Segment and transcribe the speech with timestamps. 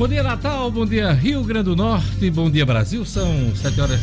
[0.00, 0.70] Bom dia, Natal.
[0.70, 2.30] Bom dia, Rio Grande do Norte.
[2.30, 3.04] Bom dia, Brasil.
[3.04, 4.00] São 7 horas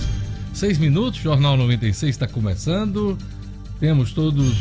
[0.54, 1.20] 6 minutos.
[1.20, 3.18] Jornal 96 está começando.
[3.80, 4.56] Temos todos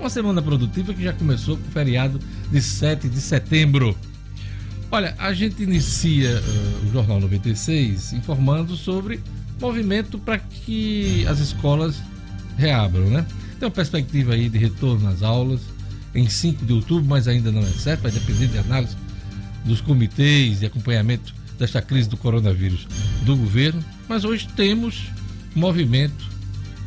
[0.00, 2.18] uma semana produtiva que já começou com o feriado
[2.50, 3.94] de 7 de setembro.
[4.90, 9.20] Olha, a gente inicia uh, o Jornal 96 informando sobre
[9.60, 12.02] movimento para que as escolas
[12.56, 13.26] reabram, né?
[13.60, 15.60] Tem uma perspectiva aí de retorno às aulas
[16.14, 18.96] em 5 de outubro, mas ainda não é certo, vai depender de análise
[19.64, 22.86] dos comitês de acompanhamento desta crise do coronavírus
[23.22, 25.10] do governo, mas hoje temos
[25.54, 26.30] movimento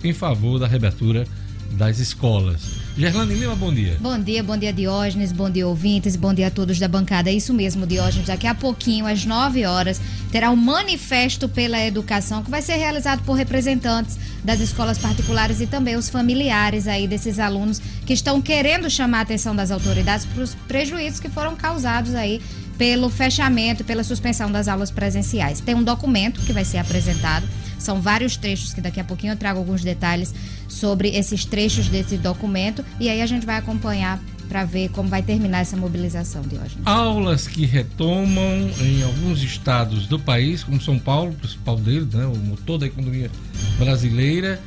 [0.04, 1.26] em favor da reabertura
[1.72, 2.86] das escolas.
[2.98, 3.98] Gerlane Lima, bom dia.
[4.00, 7.30] Bom dia, bom dia Diógenes, bom dia ouvintes, bom dia a todos da bancada.
[7.30, 8.28] É isso mesmo, Diógenes.
[8.28, 10.00] Daqui a pouquinho, às 9 horas,
[10.32, 15.68] terá um manifesto pela educação que vai ser realizado por representantes das escolas particulares e
[15.68, 20.44] também os familiares aí desses alunos que estão querendo chamar a atenção das autoridades para
[20.44, 22.42] os prejuízos que foram causados aí
[22.78, 25.60] pelo fechamento, pela suspensão das aulas presenciais.
[25.60, 29.38] Tem um documento que vai ser apresentado, são vários trechos que daqui a pouquinho eu
[29.38, 30.34] trago alguns detalhes
[30.68, 35.24] sobre esses trechos desse documento e aí a gente vai acompanhar para ver como vai
[35.24, 36.77] terminar essa mobilização de hoje.
[36.86, 42.36] Aulas que retomam em alguns estados do país, como São Paulo, principal deles, né, o
[42.36, 43.30] motor da economia
[43.77, 44.62] brasileira,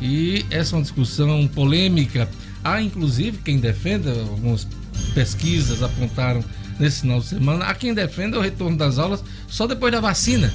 [0.00, 2.28] e essa é uma discussão polêmica.
[2.62, 4.66] Há inclusive quem defenda, algumas
[5.14, 6.44] pesquisas apontaram
[6.78, 7.64] nesse final de semana.
[7.66, 10.52] Há quem defenda o retorno das aulas só depois da vacina.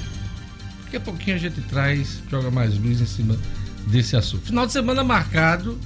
[0.84, 3.36] Daqui a pouquinho a gente traz, joga mais luz em cima
[3.86, 4.46] desse assunto.
[4.46, 5.78] Final de semana marcado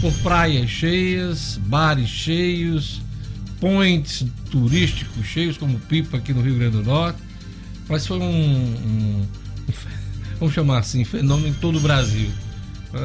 [0.00, 3.00] por praias cheias, bares cheios,
[3.60, 7.18] points turísticos cheios, como Pipa aqui no Rio Grande do Norte.
[7.88, 9.26] Mas foi um, um
[10.38, 12.30] vamos chamar assim, fenômeno em todo o Brasil.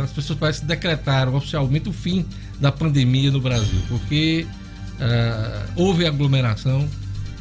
[0.03, 2.25] As pessoas parecem que decretaram oficialmente o fim
[2.59, 4.45] da pandemia no Brasil, porque
[4.99, 6.87] uh, houve aglomeração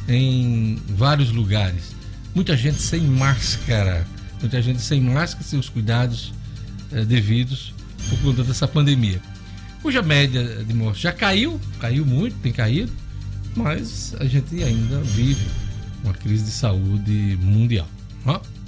[0.07, 1.95] em vários lugares.
[2.33, 4.05] Muita gente sem máscara,
[4.39, 6.33] muita gente sem máscara, sem os cuidados
[6.91, 7.73] uh, devidos
[8.09, 9.21] por conta dessa pandemia.
[9.81, 12.91] Cuja média de mortes já caiu, caiu muito, tem caído,
[13.55, 15.45] mas a gente ainda vive
[16.03, 17.87] uma crise de saúde mundial.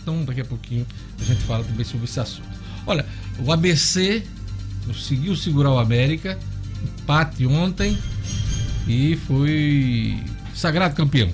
[0.02, 0.86] Então, daqui a pouquinho
[1.20, 2.48] a gente fala também sobre esse assunto.
[2.86, 3.06] Olha,
[3.40, 4.24] o ABC
[4.86, 6.40] conseguiu segurar o América,
[6.84, 7.98] empate ontem,
[8.88, 10.18] e foi
[10.54, 11.32] sagrado campeão.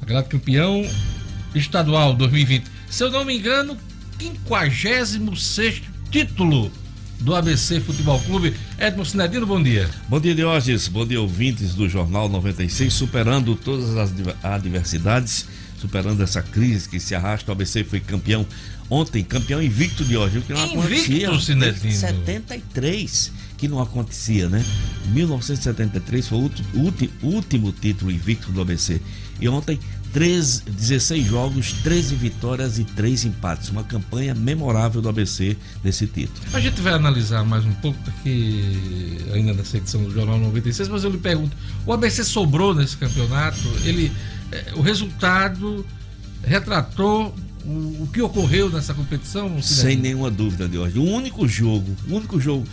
[0.00, 0.88] Sagrado campeão
[1.54, 2.64] estadual 2020.
[2.90, 3.76] Se eu não me engano,
[4.18, 6.70] 56 título
[7.20, 8.54] do ABC Futebol Clube.
[8.78, 9.88] Edmo Sinedino, bom dia.
[10.08, 10.88] Bom dia, Diógenes.
[10.88, 14.12] Bom dia, ouvintes do Jornal 96, superando todas as
[14.42, 15.46] adversidades,
[15.78, 17.50] superando essa crise que se arrasta.
[17.50, 18.46] O ABC foi campeão
[18.88, 21.40] ontem, campeão invicto de hoje, o que não invicto, acontecia.
[21.40, 21.92] Sinedino.
[21.92, 24.64] 73 que não acontecia, né?
[25.06, 29.00] 1973 foi o último, último título invicto do ABC.
[29.40, 29.78] E ontem,
[30.12, 33.68] 13, 16 jogos, 13 vitórias e 3 empates.
[33.68, 36.40] Uma campanha memorável do ABC nesse título.
[36.52, 41.04] A gente vai analisar mais um pouco aqui, ainda nessa edição do Jornal 96, mas
[41.04, 43.68] eu lhe pergunto: o ABC sobrou nesse campeonato?
[43.84, 44.10] Ele,
[44.52, 45.84] é, o resultado
[46.42, 47.34] retratou
[47.64, 49.60] o, o que ocorreu nessa competição?
[49.60, 50.98] Sem nenhuma dúvida, de hoje.
[50.98, 52.66] O único jogo, o único jogo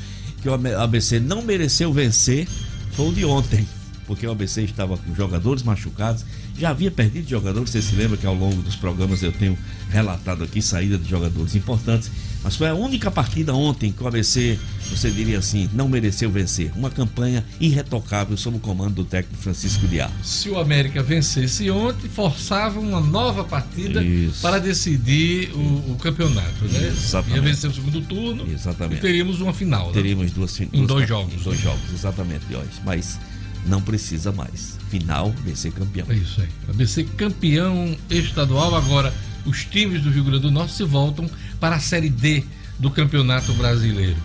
[0.43, 2.45] que o ABC não mereceu vencer
[2.91, 3.65] foi o de ontem,
[4.05, 6.25] porque o ABC estava com jogadores machucados,
[6.59, 9.57] já havia perdido jogadores, você se lembra que ao longo dos programas eu tenho
[9.89, 12.11] relatado aqui saída de jogadores importantes,
[12.43, 14.59] mas foi a única partida ontem que o ABC,
[14.89, 16.71] você diria assim, não mereceu vencer.
[16.75, 20.11] Uma campanha irretocável sob o comando do técnico Francisco Diá.
[20.21, 24.41] Se o América vencesse ontem, forçava uma nova partida Isso.
[24.41, 26.87] para decidir o, o, campeonato, né?
[26.87, 27.35] Exatamente.
[27.35, 28.45] Ia vencer o segundo turno.
[28.51, 28.97] Exatamente.
[28.97, 29.87] E teríamos uma final.
[29.87, 29.93] Né?
[29.93, 30.73] Teríamos duas finais.
[30.73, 31.33] Em dois jogos.
[31.33, 32.81] Em dois jogos, exatamente, hoje.
[32.85, 33.19] Mas
[33.65, 34.77] não precisa mais.
[34.89, 36.05] Final, ABC campeão.
[36.09, 36.49] É isso aí.
[36.69, 38.75] ABC campeão estadual.
[38.75, 39.13] Agora,
[39.45, 41.29] os times do Rio Grande do Norte se voltam
[41.63, 42.43] para a Série D
[42.77, 44.17] do Campeonato Brasileiro.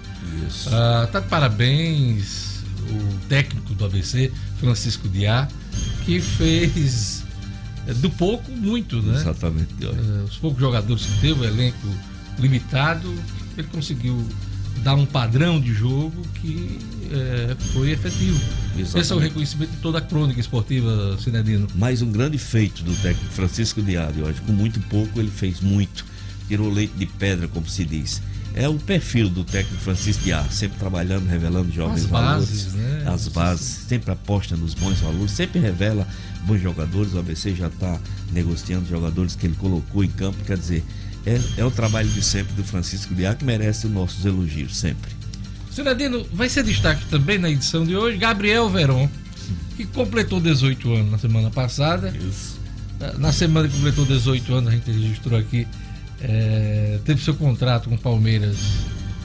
[0.49, 0.69] Isso.
[0.73, 5.47] Ah, tá de parabéns o técnico do ABC, Francisco Diá,
[6.05, 7.23] que fez
[7.87, 9.21] é, do pouco muito, né?
[9.21, 9.69] Exatamente.
[9.81, 11.87] É, os poucos jogadores que teve, o elenco
[12.41, 13.09] limitado,
[13.57, 14.21] ele conseguiu
[14.83, 16.77] dar um padrão de jogo que
[17.13, 18.41] é, foi efetivo.
[18.77, 18.99] Exatamente.
[18.99, 21.69] Esse é o reconhecimento de toda a crônica esportiva, Cinedino.
[21.77, 24.41] Mais um grande feito do técnico Francisco Diário hoje.
[24.41, 26.05] Com muito pouco, ele fez muito.
[26.49, 28.21] Tirou leite de pedra, como se diz.
[28.55, 32.49] É o perfil do técnico Francisco Diá, sempre trabalhando, revelando jovens as valores.
[32.49, 33.05] Bases, né?
[33.07, 36.07] As bases, sempre aposta nos bons valores, sempre revela
[36.45, 37.15] bons jogadores.
[37.15, 38.01] O ABC já está
[38.33, 40.39] negociando jogadores que ele colocou em campo.
[40.45, 40.85] Quer dizer,
[41.25, 45.11] é, é o trabalho de sempre do Francisco Diá que merece os nossos elogios, sempre.
[45.71, 49.09] Cidadino, vai ser destaque também na edição de hoje Gabriel Veron,
[49.77, 52.13] que completou 18 anos na semana passada.
[52.17, 52.59] Isso.
[53.19, 55.69] na semana que completou 18 anos, a gente registrou aqui,
[56.21, 58.57] é, teve seu contrato com o Palmeiras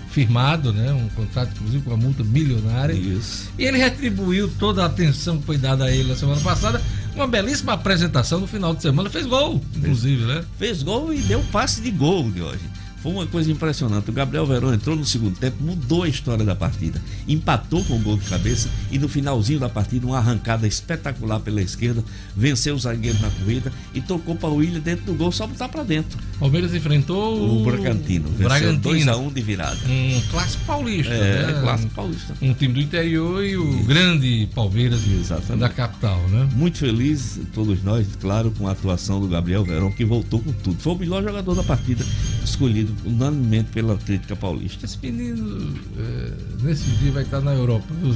[0.09, 0.93] firmado, né?
[0.93, 2.93] Um contrato, inclusive, com uma multa milionária.
[2.93, 3.49] Isso.
[3.57, 6.79] E ele retribuiu toda a atenção que foi dada a ele na semana passada.
[7.15, 9.09] Uma belíssima apresentação no final de semana.
[9.09, 10.43] Fez gol, inclusive, né?
[10.57, 12.61] Fez gol e deu passe de gol de hoje.
[13.03, 14.09] Foi uma coisa impressionante.
[14.09, 17.01] O Gabriel Verão entrou no segundo tempo, mudou a história da partida.
[17.27, 21.61] Empatou com o gol de cabeça e no finalzinho da partida, uma arrancada espetacular pela
[21.61, 22.01] esquerda,
[22.33, 25.67] venceu o zagueiro na corrida e tocou para o William dentro do gol, só botar
[25.67, 26.17] para dentro.
[26.39, 28.29] Palmeiras enfrentou o, o Bragantino.
[28.29, 29.11] Venceu Bragantino.
[29.11, 29.79] 2x1 um de virada.
[29.85, 31.13] Um clássico paulista.
[31.13, 31.61] É, né?
[31.61, 32.33] clássico paulista.
[32.41, 33.83] Um time do interior e o Isso.
[33.83, 35.59] grande Palmeiras Exatamente.
[35.59, 36.47] da capital, né?
[36.55, 40.79] Muito feliz, todos nós, claro, com a atuação do Gabriel Verão, que voltou com tudo.
[40.79, 42.05] Foi o melhor jogador da partida,
[42.45, 44.85] escolhido unanimemente pela crítica paulista.
[44.85, 46.31] Esse menino, é,
[46.63, 48.13] nesse dia, vai estar na Europa, viu?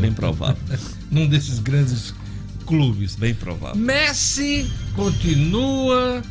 [0.00, 0.56] Bem provável.
[1.10, 2.14] Num desses grandes
[2.66, 3.16] clubes.
[3.16, 3.76] Bem provável.
[3.76, 6.22] Messi continua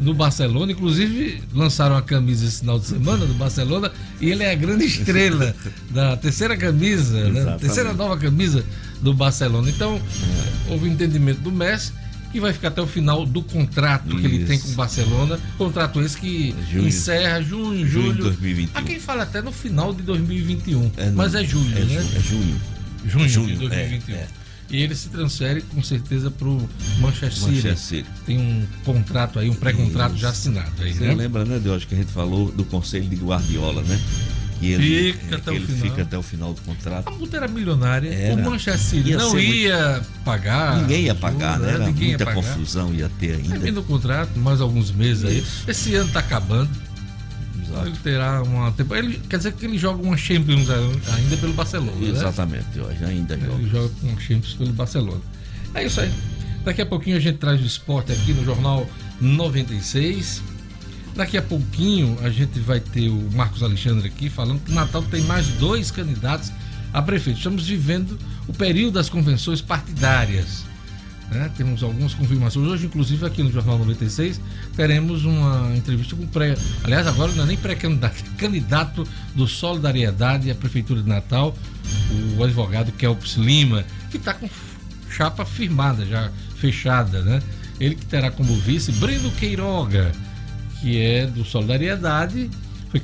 [0.00, 4.52] no Barcelona, inclusive lançaram a camisa esse final de semana do Barcelona e ele é
[4.52, 5.54] a grande estrela
[5.90, 7.56] da terceira camisa, né?
[7.60, 8.64] terceira nova camisa
[9.02, 9.68] do Barcelona.
[9.68, 10.72] Então, é.
[10.72, 11.92] houve entendimento do Messi
[12.30, 14.18] que vai ficar até o final do contrato Isso.
[14.18, 15.38] que ele tem com o Barcelona.
[15.58, 16.88] Contrato esse que junho.
[16.88, 18.02] encerra junho, julho.
[18.04, 18.78] Junho de 2021.
[18.78, 20.92] Há quem fala até no final de 2021.
[20.96, 22.06] É, mas é julho, é, né?
[22.16, 22.60] É junho.
[23.06, 24.14] Junho, junho de 2021.
[24.14, 24.28] É, é.
[24.70, 26.68] E ele se transfere com certeza para o
[27.00, 28.08] Manchester, Manchester City.
[28.24, 31.14] Tem um contrato aí, um pré-contrato já assinado aí, Você né?
[31.14, 34.00] lembra, né, Deus, que a gente falou do conselho de Guardiola, né?
[34.60, 37.08] Que ele, fica, até, que ele fica até o final do contrato.
[37.08, 38.12] A multa era milionária.
[38.12, 38.34] Era.
[38.34, 40.06] O Manchester City não ia muito...
[40.24, 40.76] pagar.
[40.82, 41.70] Ninguém ia pagar, né?
[41.70, 43.48] Era ninguém muita confusão ia ter ainda.
[43.48, 45.64] Termina o contrato, mais alguns meses Isso.
[45.66, 45.70] aí.
[45.70, 46.70] Esse ano está acabando.
[47.62, 47.86] Exato.
[47.86, 51.92] Ele terá uma ele Quer dizer que ele joga uma Champions ainda pelo Barcelona.
[51.92, 52.08] Né?
[52.08, 52.82] Exatamente, né?
[52.82, 53.58] hoje ainda ele joga.
[53.58, 55.22] Ele joga uma Champions pelo Barcelona.
[55.74, 56.12] É isso aí.
[56.64, 58.86] Daqui a pouquinho a gente traz o esporte aqui no Jornal
[59.20, 60.42] 96.
[61.20, 65.20] Daqui a pouquinho a gente vai ter o Marcos Alexandre aqui falando que Natal tem
[65.24, 66.50] mais dois candidatos
[66.94, 67.36] a prefeito.
[67.36, 68.18] Estamos vivendo
[68.48, 70.64] o período das convenções partidárias.
[71.30, 71.50] Né?
[71.58, 72.66] Temos algumas confirmações.
[72.66, 74.40] Hoje, inclusive, aqui no Jornal 96,
[74.74, 76.56] teremos uma entrevista com pré.
[76.82, 81.54] Aliás, agora não é nem pré-candidato, é candidato do Solidariedade à Prefeitura de Natal,
[82.38, 84.48] o advogado Kelps Lima, que está com
[85.10, 87.42] chapa firmada, já fechada, né?
[87.78, 90.12] Ele que terá como vice Breno Queiroga
[90.80, 92.50] que é do Solidariedade,
[92.90, 93.00] foi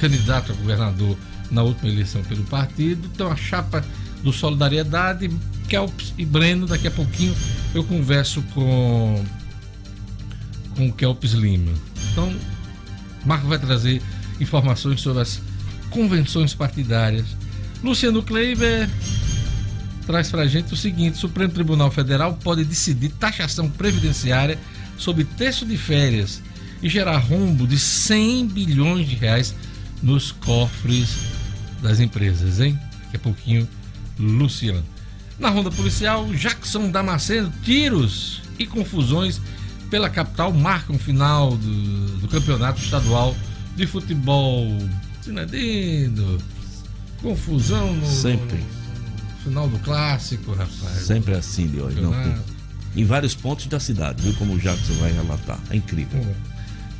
[0.00, 1.16] candidato a governador
[1.50, 3.08] na última eleição pelo partido.
[3.12, 3.84] Então a chapa
[4.22, 5.30] do Solidariedade,
[5.68, 7.34] Kelps e Breno, daqui a pouquinho
[7.74, 9.24] eu converso com
[10.76, 11.72] com Kelps Lima.
[12.12, 12.32] Então,
[13.24, 14.02] Marco vai trazer
[14.38, 15.40] informações sobre as
[15.90, 17.24] convenções partidárias.
[17.82, 18.88] Luciano Kleiber
[20.06, 24.58] traz para a gente o seguinte: o Supremo Tribunal Federal pode decidir taxação previdenciária
[24.98, 26.42] sobre terço de férias
[26.82, 29.54] e gerar rombo de 100 bilhões de reais
[30.02, 31.16] nos cofres
[31.82, 32.78] das empresas, hein?
[33.04, 33.68] Daqui a pouquinho,
[34.18, 34.84] Luciano.
[35.38, 39.40] Na ronda policial, Jackson Damasceno, tiros e confusões
[39.90, 43.36] pela capital marcam o final do, do campeonato estadual
[43.76, 44.66] de futebol.
[45.20, 46.38] Sinadino,
[47.20, 48.58] confusão no, Sempre.
[48.58, 51.04] no final do clássico, rapaz.
[51.04, 52.34] Sempre assim de hoje, não tem.
[52.94, 55.58] Em vários pontos da cidade, viu como o Jackson vai relatar.
[55.70, 56.20] É incrível.
[56.20, 56.55] É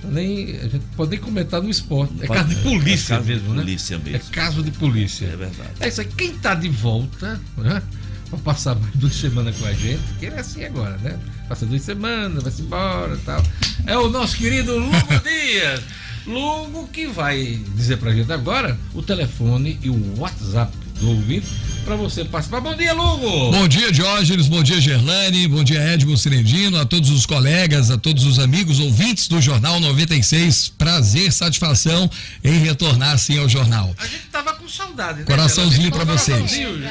[0.07, 2.15] nem, a gente pode nem comentar no esporte.
[2.21, 3.61] É caso de polícia é caso mesmo, de né?
[3.63, 4.17] polícia mesmo.
[4.17, 5.27] É caso de polícia.
[5.27, 5.71] É verdade.
[5.81, 6.07] É isso aí.
[6.07, 7.83] Quem está de volta, né?
[8.31, 11.17] Pra passar mais duas semanas com a gente, que ele é assim agora, né?
[11.49, 13.43] Passa duas semanas, vai-se embora e tal.
[13.87, 15.81] É o nosso querido Lugo Dias.
[16.27, 21.47] Lugo que vai dizer pra gente agora o telefone e o WhatsApp do ouvinte
[21.87, 22.61] para você participar.
[22.61, 23.53] Bom dia, Lugo!
[23.53, 27.97] Bom dia, Diógenes, bom dia, Gerlane, bom dia, Edmo Cirendino, a todos os colegas, a
[27.97, 30.73] todos os amigos, ouvintes do Jornal 96.
[30.77, 32.11] Prazer, satisfação
[32.43, 33.95] em retornar assim ao jornal.
[33.99, 35.25] A gente tava com saudade, né?
[35.27, 36.39] Coraçãozinho para vocês.
[36.39, 36.91] Coraçãozinho.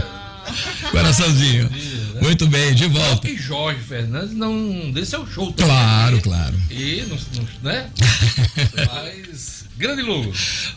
[0.90, 1.70] Coraçãozinho.
[2.22, 3.28] Muito bem, de volta.
[3.28, 5.70] que Jorge Fernandes não dê seu show também.
[5.70, 6.54] Claro, claro.
[6.70, 7.90] E, não, não, né?
[8.88, 10.32] Mas, grande Lugo.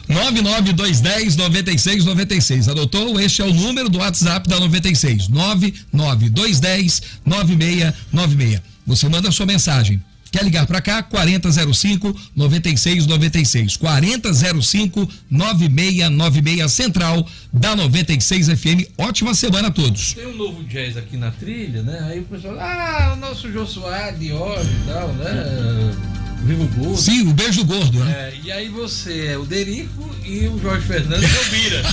[0.08, 2.70] 99210 9696.
[2.70, 3.20] Adotou?
[3.20, 5.28] Este é o número do WhatsApp da 96.
[5.28, 8.62] 99210 9696.
[8.86, 10.02] Você manda a sua mensagem
[10.32, 11.02] Quer ligar para cá?
[11.04, 13.78] 4005 9696.
[13.78, 18.92] 4005 9696 Central da 96 FM.
[18.98, 20.14] Ótima semana a todos.
[20.14, 22.08] Tem um novo jazz aqui na trilha, né?
[22.12, 26.17] Aí o pessoal, ah, o nosso Soares de hoje e tal, né?
[26.48, 26.98] Vivo Gordo.
[26.98, 28.12] Sim, o beijo gordo, né?
[28.12, 31.82] É, e aí você é o Derico e o Jorge Fernandes é o Bira.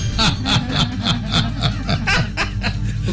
[3.09, 3.13] o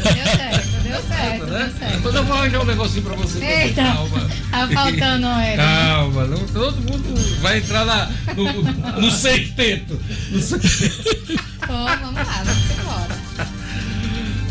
[0.00, 1.64] Deu certo, deu certo, né?
[1.64, 1.96] deu certo.
[1.96, 3.42] Depois eu vou arranjar um negocinho pra você.
[3.42, 3.82] Eita.
[3.82, 4.28] Calma.
[4.50, 5.56] Tá faltando, é.
[5.56, 8.52] Calma, não, todo mundo vai entrar na, no,
[9.00, 9.98] no sexteto.
[10.30, 11.42] No sexteto.
[11.66, 12.89] Pô, vamos lá, vamos embora.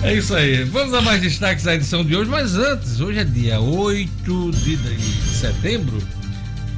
[0.01, 0.63] É isso aí.
[0.63, 4.77] Vamos a mais destaques da edição de hoje, mas antes, hoje é dia 8 de,
[4.77, 6.01] de setembro.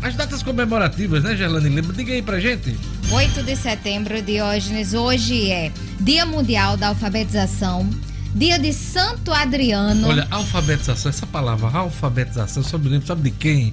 [0.01, 1.93] As datas comemorativas, né, Gerlane Lima?
[1.93, 2.75] Diga aí pra gente.
[3.11, 7.87] 8 de setembro, Diógenes, hoje é Dia Mundial da Alfabetização,
[8.33, 10.07] Dia de Santo Adriano.
[10.07, 13.71] Olha, alfabetização, essa palavra alfabetização, só me lembro, sabe de quem?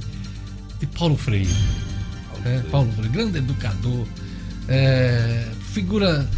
[0.78, 1.48] De Paulo Freire.
[2.44, 4.06] É, Paulo Freire, grande educador,
[4.68, 6.28] é, figura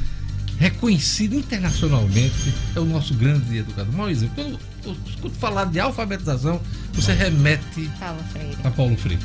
[0.60, 3.94] reconhecida internacionalmente, é o nosso grande educador.
[3.94, 6.60] Mau exemplo, quando eu escuto falar de alfabetização,
[6.92, 8.56] você remete Paulo Freire.
[8.62, 9.22] a Paulo Freire.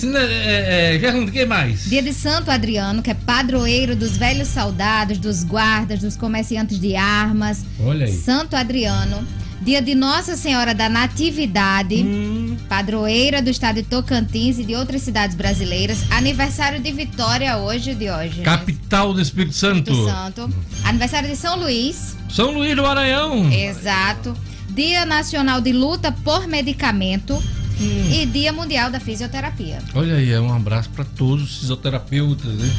[0.00, 1.84] É, é, Gerlando, quem mais?
[1.90, 6.94] Dia de Santo Adriano, que é padroeiro dos velhos soldados, dos guardas, dos comerciantes de
[6.94, 7.64] armas.
[7.80, 8.12] Olha aí.
[8.12, 9.26] Santo Adriano.
[9.62, 15.02] Dia de Nossa Senhora da Natividade, Hum, padroeira do estado de Tocantins e de outras
[15.02, 16.04] cidades brasileiras.
[16.10, 18.42] Aniversário de Vitória hoje, de hoje.
[18.42, 19.90] capital do Espírito Santo.
[19.92, 20.50] Espírito Santo.
[20.84, 22.16] Aniversário de São Luís.
[22.28, 23.52] São Luís do Maranhão.
[23.52, 24.36] Exato.
[24.70, 27.34] Dia Nacional de Luta por Medicamento
[27.80, 28.10] Hum.
[28.12, 29.78] e Dia Mundial da Fisioterapia.
[29.94, 32.70] Olha aí, é um abraço para todos os fisioterapeutas né,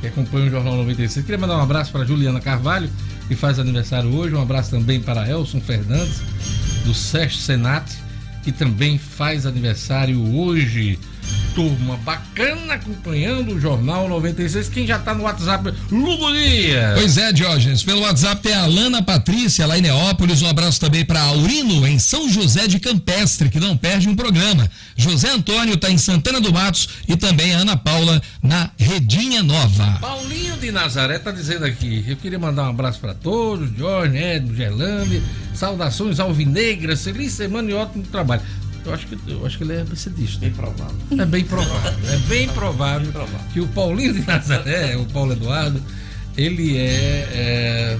[0.00, 1.24] que acompanham o Jornal 96.
[1.26, 2.90] Queria mandar um abraço para Juliana Carvalho,
[3.28, 4.34] que faz aniversário hoje.
[4.34, 6.22] Um abraço também para Elson Fernandes,
[6.84, 7.84] do SESC Senat,
[8.42, 10.98] que também faz aniversário hoje.
[11.54, 14.68] Turma bacana acompanhando o Jornal 96.
[14.68, 16.94] Quem já tá no WhatsApp, Lugo Dias.
[16.94, 17.82] Pois é, Diógenes.
[17.82, 20.42] Pelo WhatsApp tem a Alana Patrícia, lá em Neópolis.
[20.42, 24.70] Um abraço também para Aurino, em São José de Campestre, que não perde um programa.
[24.96, 29.98] José Antônio está em Santana do Matos e também a Ana Paula na Redinha Nova.
[30.00, 32.04] Paulinho de Nazaré tá dizendo aqui.
[32.06, 35.22] Eu queria mandar um abraço para todos, Jorge, Edno, Gerlande.
[35.54, 38.42] Saudações alvinegras, feliz semana e ótimo trabalho.
[38.84, 40.40] Eu acho que, eu acho que ele é mercedista.
[40.40, 40.96] Bem provável.
[41.18, 42.10] É bem provável.
[42.10, 43.12] É bem provável
[43.52, 45.82] que o Paulinho de Nazaré, o Paulo Eduardo,
[46.36, 47.98] ele é, é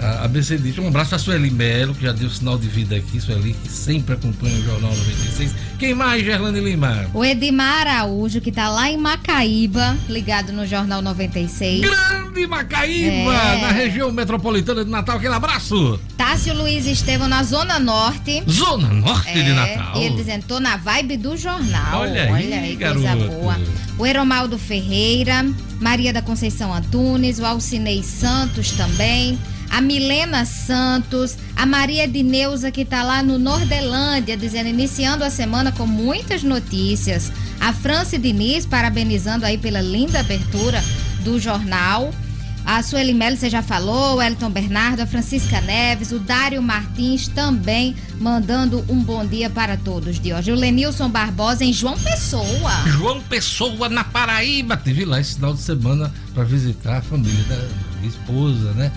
[0.00, 0.82] a, a.
[0.82, 3.20] Um abraço a Sueli Melo, que já deu sinal de vida aqui.
[3.20, 5.54] Sueli, que sempre acompanha o Jornal 96.
[5.78, 7.06] Quem mais, Gerlane Lima?
[7.12, 11.80] O Edmar Araújo, que tá lá em Macaíba, ligado no Jornal 96.
[11.82, 13.60] Grande Macaíba, É.
[13.60, 15.16] na região metropolitana de Natal.
[15.16, 16.00] Aquele abraço.
[16.16, 18.42] Tássio Luiz Estevam na Zona Norte.
[18.48, 20.00] Zona Norte de É, Natal.
[20.00, 22.00] E ele dizendo, tô na vibe do jornal.
[22.00, 23.28] Olha aí, coisa garoto.
[23.30, 23.60] boa.
[23.98, 25.44] O Eromaldo Ferreira,
[25.80, 29.38] Maria da Conceição Antunes, o Alcinei Santos também.
[29.70, 35.30] A Milena Santos, a Maria de Neuza, que tá lá no Nordelândia, dizendo, iniciando a
[35.30, 37.30] semana com muitas notícias.
[37.60, 40.82] A Franci Diniz, parabenizando aí pela linda abertura
[41.22, 42.12] do jornal.
[42.66, 47.28] A Sueli Melo, você já falou, o Elton Bernardo, a Francisca Neves, o Dário Martins
[47.28, 50.50] também mandando um bom dia para todos de hoje.
[50.50, 52.72] O Lenilson Barbosa em João Pessoa.
[52.86, 54.76] João Pessoa na Paraíba.
[54.76, 58.90] Teve lá esse final de semana para visitar a família da esposa, né?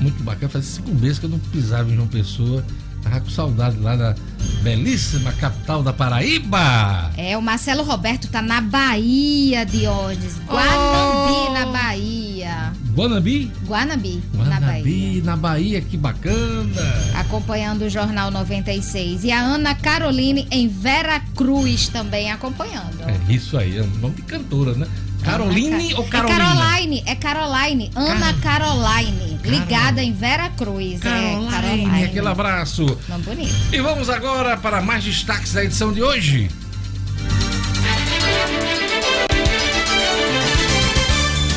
[0.00, 0.48] Muito bacana.
[0.48, 2.64] Fazia cinco meses que eu não pisava em João Pessoa.
[3.02, 4.14] Tava com saudade lá da
[4.62, 7.10] belíssima capital da Paraíba.
[7.16, 10.36] É, o Marcelo Roberto tá na Bahia, Diógenes.
[10.46, 11.52] Guanambi, Oh!
[11.52, 12.72] na Bahia.
[12.94, 13.50] Guanabi?
[13.66, 15.22] Guanabi, na Bahia.
[15.24, 16.82] Na Bahia, que bacana.
[17.18, 19.24] Acompanhando o Jornal 96.
[19.24, 23.00] E a Ana Caroline em Vera Cruz também acompanhando.
[23.08, 24.86] É isso aí, é um nome de cantora, né?
[25.24, 26.34] Caroline Ca- ou Carolina?
[26.34, 27.90] É Caroline, é Caroline.
[27.94, 31.00] Ana Caroline, ligada em Vera Cruz.
[31.00, 32.04] Caroline, é, Caroline.
[32.04, 32.98] aquele abraço.
[33.08, 33.54] Nome bonito.
[33.72, 36.48] E vamos agora para mais destaques da edição de hoje.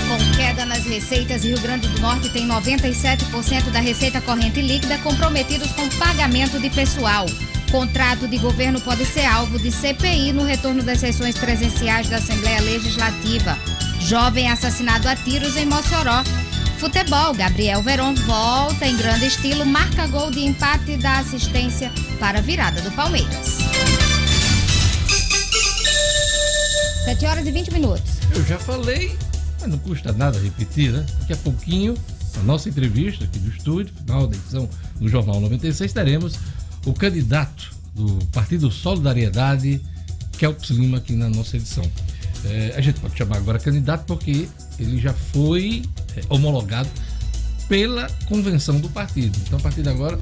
[0.07, 5.71] Com queda nas receitas, Rio Grande do Norte tem 97% da receita corrente líquida comprometidos
[5.71, 7.25] com pagamento de pessoal.
[7.75, 12.61] Contrato de governo pode ser alvo de CPI no retorno das sessões presenciais da Assembleia
[12.61, 13.59] Legislativa.
[13.99, 16.23] Jovem assassinado a tiros em Mossoró.
[16.77, 22.39] Futebol, Gabriel Veron volta em grande estilo, marca gol de empate e dá assistência para
[22.39, 23.57] a virada do Palmeiras.
[27.03, 28.09] 7 horas e 20 minutos.
[28.33, 29.17] Eu já falei,
[29.59, 31.05] mas não custa nada repetir, né?
[31.19, 31.97] Daqui a pouquinho,
[32.37, 36.39] na nossa entrevista aqui do estúdio, final da edição do Jornal 96, teremos
[36.85, 39.81] o candidato do Partido Solidariedade,
[40.37, 41.83] Kelps Lima, aqui na nossa edição.
[42.45, 45.83] É, a gente pode chamar agora candidato porque ele já foi
[46.15, 46.89] é, homologado
[47.67, 49.35] pela convenção do partido.
[49.45, 50.19] Então, a partir de agora,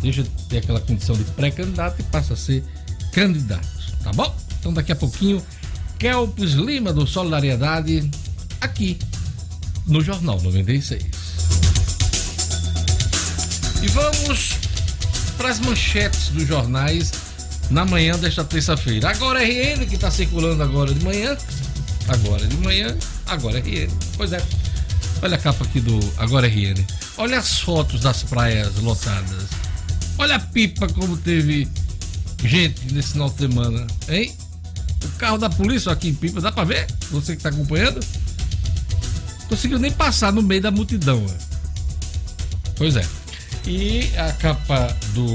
[0.00, 2.64] deixa de ter aquela condição de pré-candidato e passa a ser
[3.12, 3.68] candidato,
[4.02, 4.34] tá bom?
[4.58, 5.42] Então daqui a pouquinho,
[5.98, 8.10] Kelps Lima do Solidariedade,
[8.60, 8.98] aqui
[9.86, 11.04] no Jornal 96.
[13.82, 14.65] E vamos
[15.36, 17.12] para as manchetes dos jornais
[17.70, 19.10] na manhã desta terça-feira.
[19.10, 21.36] Agora RN, que está circulando agora de manhã.
[22.08, 23.90] Agora de manhã, agora RN.
[24.16, 24.42] Pois é.
[25.22, 26.84] Olha a capa aqui do Agora RN.
[27.16, 29.46] Olha as fotos das praias lotadas.
[30.18, 31.68] Olha a pipa como teve
[32.44, 34.34] gente nesse final de semana, hein?
[35.04, 36.86] O carro da polícia aqui em Pipa, dá pra ver?
[37.10, 38.00] Você que tá acompanhando?
[39.40, 41.20] Não conseguiu nem passar no meio da multidão.
[41.20, 41.38] Né?
[42.76, 43.06] Pois é.
[43.66, 45.26] E a capa do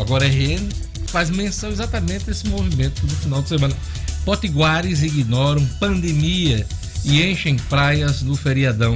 [0.00, 0.70] Agora RN
[1.08, 3.76] faz menção exatamente desse movimento do final de semana.
[4.24, 6.66] Potiguares ignoram pandemia
[7.04, 8.94] e enchem praias no feriadão.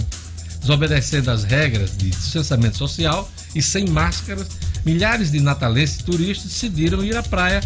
[0.61, 4.49] Desobedecendo as regras de distanciamento social e sem máscaras,
[4.85, 7.61] milhares de natalenses turistas decidiram ir à praia,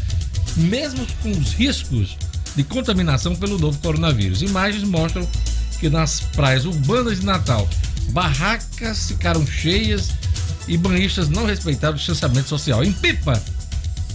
[0.56, 2.16] mesmo com os riscos
[2.56, 4.42] de contaminação pelo novo coronavírus.
[4.42, 5.26] Imagens mostram
[5.78, 7.68] que nas praias urbanas de Natal,
[8.10, 10.10] barracas ficaram cheias
[10.66, 12.84] e banhistas não respeitaram o distanciamento social.
[12.84, 13.42] Em Pipa,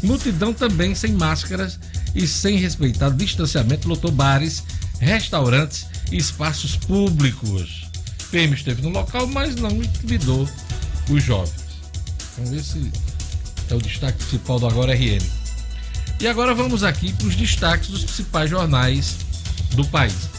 [0.04, 1.80] multidão também sem máscaras
[2.16, 4.64] e sem respeitar o distanciamento lotou bares,
[5.00, 7.86] restaurantes e espaços públicos.
[8.32, 10.48] PM esteve no local, mas não intimidou
[11.10, 11.68] os jovens.
[12.36, 12.92] Vamos ver se
[13.70, 15.22] é o destaque principal do Agora RN.
[16.20, 19.16] E agora vamos aqui para os destaques dos principais jornais
[19.72, 20.37] do país.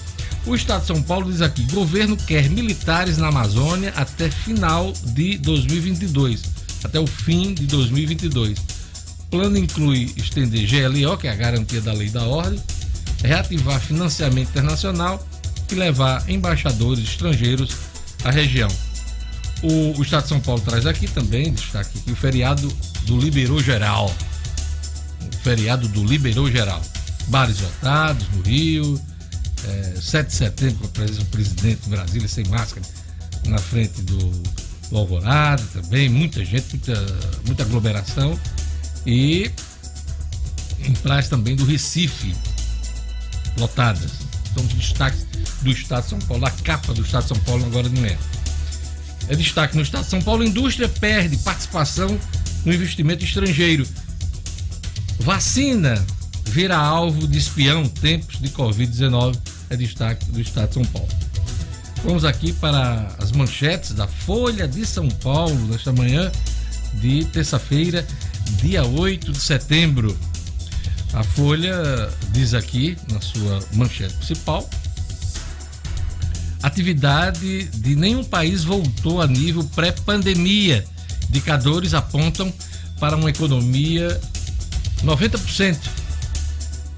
[0.49, 5.37] O Estado de São Paulo diz aqui: governo quer militares na Amazônia até final de
[5.37, 6.43] 2022,
[6.83, 8.59] até o fim de 2022.
[9.31, 12.59] Plano inclui estender GLO, que é a garantia da lei da ordem,
[13.23, 15.23] reativar financiamento internacional
[15.71, 17.77] e levar embaixadores estrangeiros
[18.25, 18.71] à região.
[19.63, 23.63] O, o Estado de São Paulo traz aqui também, destaque aqui, o feriado do Liberou
[23.63, 24.11] Geral.
[25.31, 26.81] O feriado do Liberou Geral.
[27.27, 28.99] Bares lotados no Rio,
[29.67, 32.87] é, 7 de setembro, com a presença do presidente do Brasília sem máscara
[33.47, 34.19] na frente do,
[34.91, 37.07] do Alvorada também, muita gente, muita,
[37.47, 38.39] muita aglomeração.
[39.07, 39.51] E
[40.81, 42.35] em praias também do Recife,
[43.59, 44.11] lotadas.
[44.55, 45.27] São os destaques
[45.63, 48.17] do Estado de São Paulo, a capa do Estado de São Paulo agora de manhã.
[49.29, 52.19] É destaque no Estado de São Paulo: indústria perde participação
[52.65, 53.87] no investimento estrangeiro.
[55.21, 56.05] Vacina
[56.47, 59.37] vira alvo de espião tempos de Covid-19.
[59.71, 61.09] É destaque do Estado de São Paulo.
[62.05, 66.31] Vamos aqui para as manchetes da Folha de São Paulo nesta manhã
[66.95, 68.07] de terça-feira,
[68.61, 70.17] dia 8 de setembro.
[71.13, 74.69] A Folha diz aqui na sua manchete principal
[76.63, 80.85] atividade de nenhum país voltou a nível pré-pandemia.
[81.29, 82.53] Indicadores apontam
[82.99, 84.21] para uma economia
[85.03, 85.77] 90%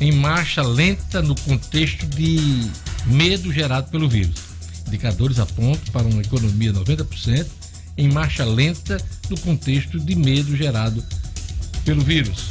[0.00, 2.70] em marcha lenta no contexto de
[3.06, 4.50] medo gerado pelo vírus.
[4.86, 7.46] Indicadores apontam para uma economia 90%
[7.96, 8.96] em marcha lenta
[9.28, 11.04] no contexto de medo gerado
[11.84, 12.48] pelo vírus.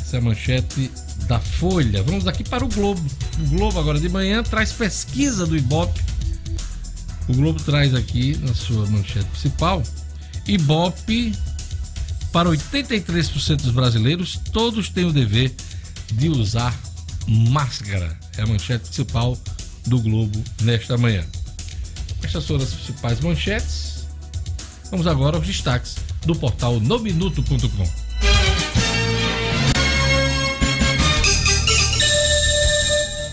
[0.00, 0.90] Essa é a manchete
[1.28, 2.02] da Folha.
[2.02, 3.02] Vamos aqui para o Globo.
[3.38, 6.00] O Globo agora de manhã traz pesquisa do Ibope.
[7.28, 9.82] O Globo traz aqui na sua manchete principal,
[10.46, 11.32] Ibope
[12.30, 15.54] para 83% dos brasileiros, todos têm o dever
[16.12, 16.74] de usar
[17.26, 18.18] máscara.
[18.36, 19.38] É a manchete principal
[19.86, 21.24] do Globo nesta manhã.
[22.22, 24.06] Estas foram as principais manchetes.
[24.90, 28.04] Vamos agora aos destaques do portal nominuto.com.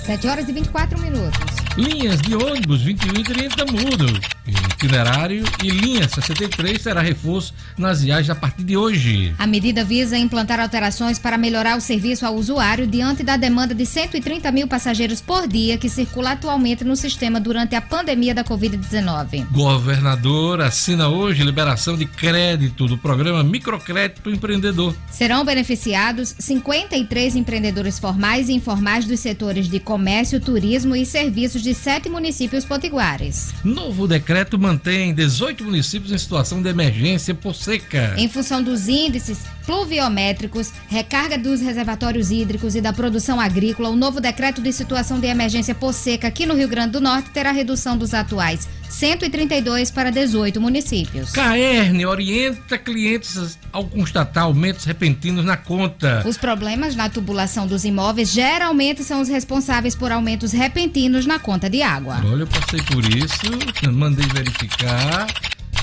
[0.05, 1.60] 7 horas e 24 minutos.
[1.77, 4.19] Linhas de ônibus 21 e 30 mudam.
[4.45, 9.33] Itinerário e linha 63 será reforço nas viagens a partir de hoje.
[9.37, 13.85] A medida visa implantar alterações para melhorar o serviço ao usuário diante da demanda de
[13.85, 19.47] 130 mil passageiros por dia que circula atualmente no sistema durante a pandemia da Covid-19.
[19.51, 24.95] Governador assina hoje liberação de crédito do programa Microcrédito Empreendedor.
[25.09, 31.73] Serão beneficiados 53 empreendedores formais e informais dos setores de comércio, turismo e serviços de
[31.73, 33.53] sete municípios potiguares.
[33.63, 38.13] Novo decreto mantém 18 municípios em situação de emergência por seca.
[38.17, 44.19] Em função dos índices pluviométricos, recarga dos reservatórios hídricos e da produção agrícola, o novo
[44.19, 47.97] decreto de situação de emergência por seca aqui no Rio Grande do Norte terá redução
[47.97, 51.31] dos atuais 132 para 18 municípios.
[51.31, 56.21] Caerne orienta clientes ao constatar aumentos repentinos na conta.
[56.27, 61.69] Os problemas na tubulação dos imóveis geralmente são os responsáveis por aumentos repentinos na conta
[61.69, 62.21] de água.
[62.25, 65.27] Olha, eu passei por isso, mandei verificar,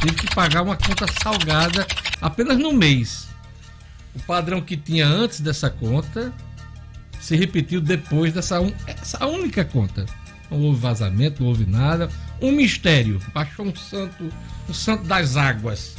[0.01, 1.87] tive que pagar uma conta salgada
[2.21, 3.27] apenas no mês.
[4.15, 6.33] O padrão que tinha antes dessa conta
[7.21, 8.73] se repetiu depois dessa un...
[9.23, 10.05] única conta.
[10.51, 12.09] Não houve vazamento, não houve nada.
[12.41, 13.21] Um mistério.
[13.35, 14.33] Baixou um santo,
[14.69, 15.97] um santo das águas.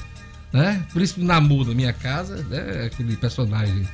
[0.51, 0.83] né?
[0.93, 2.85] Príncipe Namu da minha casa, né?
[2.85, 3.87] Aquele personagem,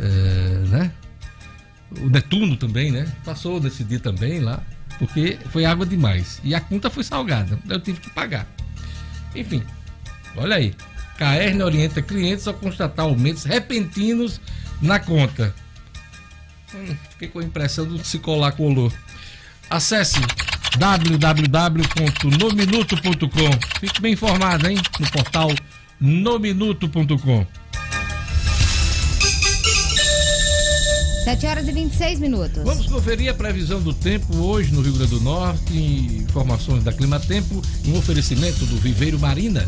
[0.00, 0.92] é, né?
[2.00, 3.06] O Netuno também, né?
[3.24, 4.62] Passou nesse dia também lá,
[4.98, 6.40] porque foi água demais.
[6.42, 8.46] E a conta foi salgada, eu tive que pagar.
[9.34, 9.62] Enfim,
[10.36, 10.74] olha aí.
[11.16, 14.40] KR orienta clientes ao constatar aumentos repentinos
[14.82, 15.54] na conta.
[16.74, 18.92] Hum, fiquei com a impressão do se colar colou.
[19.70, 20.20] Acesse
[20.78, 23.50] www.nominuto.com.
[23.80, 24.78] Fique bem informado, hein?
[24.98, 25.50] No portal
[26.00, 27.46] nominuto.com.
[31.24, 32.62] 7 horas e 26 minutos.
[32.62, 35.74] Vamos conferir a previsão do tempo hoje no Rio Grande do Norte.
[35.74, 39.66] Informações da Clima Tempo em oferecimento do Viveiro Marina.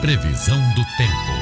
[0.00, 1.37] Previsão do tempo.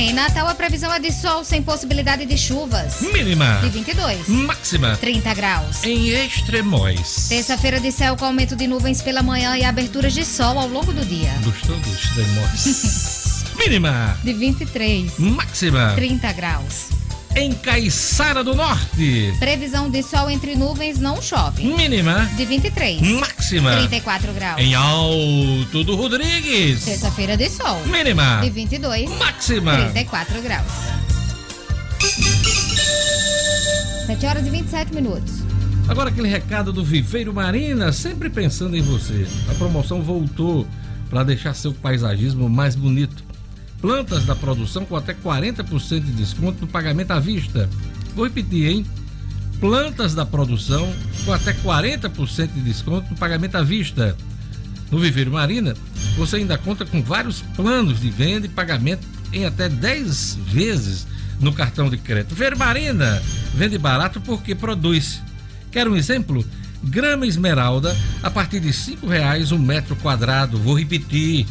[0.00, 3.02] Em Natal, a previsão é de sol sem possibilidade de chuvas.
[3.02, 3.60] Mínima.
[3.60, 4.28] De 22.
[4.28, 4.96] Máxima.
[4.96, 5.84] 30 graus.
[5.84, 7.28] Em Extremóis.
[7.28, 10.90] Terça-feira de céu com aumento de nuvens pela manhã e aberturas de sol ao longo
[10.90, 11.30] do dia.
[11.44, 13.44] Gostou do Extremóis?
[13.60, 14.18] Mínima.
[14.24, 15.18] De 23.
[15.18, 15.92] Máxima.
[15.94, 16.88] 30 graus.
[17.36, 19.32] Em Caiçara do Norte.
[19.38, 21.64] Previsão de sol entre nuvens não chove.
[21.64, 22.28] Mínima.
[22.36, 23.00] De 23.
[23.00, 23.76] Máxima.
[23.76, 24.60] 34 graus.
[24.60, 26.84] Em Alto do Rodrigues.
[26.84, 27.80] Terça-feira de sol.
[27.86, 28.40] Mínima.
[28.42, 29.10] De 22.
[29.10, 29.76] Máxima.
[29.76, 30.72] 34 graus.
[34.06, 35.32] 7 horas e 27 minutos.
[35.88, 39.26] Agora aquele recado do Viveiro Marina, sempre pensando em você.
[39.48, 40.66] A promoção voltou
[41.08, 43.29] para deixar seu paisagismo mais bonito.
[43.80, 47.68] Plantas da produção com até 40% de desconto no pagamento à vista.
[48.14, 48.86] Vou repetir, hein?
[49.58, 50.92] Plantas da produção
[51.24, 54.16] com até 40% de desconto no pagamento à vista.
[54.90, 55.74] No Viveiro Marina,
[56.16, 61.06] você ainda conta com vários planos de venda e pagamento em até 10 vezes
[61.38, 62.34] no cartão de crédito.
[62.34, 63.22] Viveiro Marina
[63.54, 65.22] vende barato porque produz.
[65.70, 66.44] Quer um exemplo?
[66.82, 70.58] Grama esmeralda a partir de R$ reais um metro quadrado.
[70.58, 71.46] Vou repetir.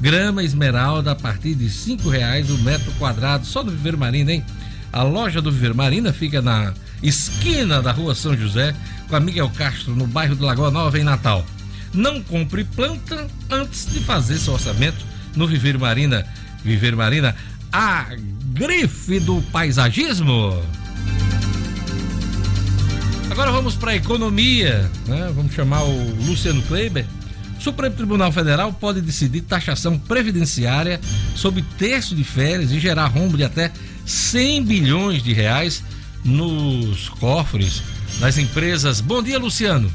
[0.00, 4.44] Grama esmeralda a partir de R$ reais o metro quadrado, só no Viveiro Marina, hein?
[4.92, 8.74] A loja do Viveiro Marina fica na esquina da rua São José,
[9.08, 11.44] com a Miguel Castro, no bairro do Lagoa Nova, em Natal.
[11.92, 15.04] Não compre planta antes de fazer seu orçamento
[15.34, 16.26] no Viveiro Marina.
[16.62, 17.34] Viveiro Marina,
[17.72, 18.06] a
[18.52, 20.62] grife do paisagismo.
[23.30, 25.30] Agora vamos para a economia, né?
[25.34, 27.04] Vamos chamar o Luciano Kleiber.
[27.66, 31.00] Supremo Tribunal Federal pode decidir taxação previdenciária
[31.34, 33.72] sobre terço de férias e gerar rombo de até
[34.06, 35.82] 100 bilhões de reais
[36.24, 37.82] nos cofres
[38.20, 39.00] das empresas.
[39.00, 39.92] Bom dia, Luciano.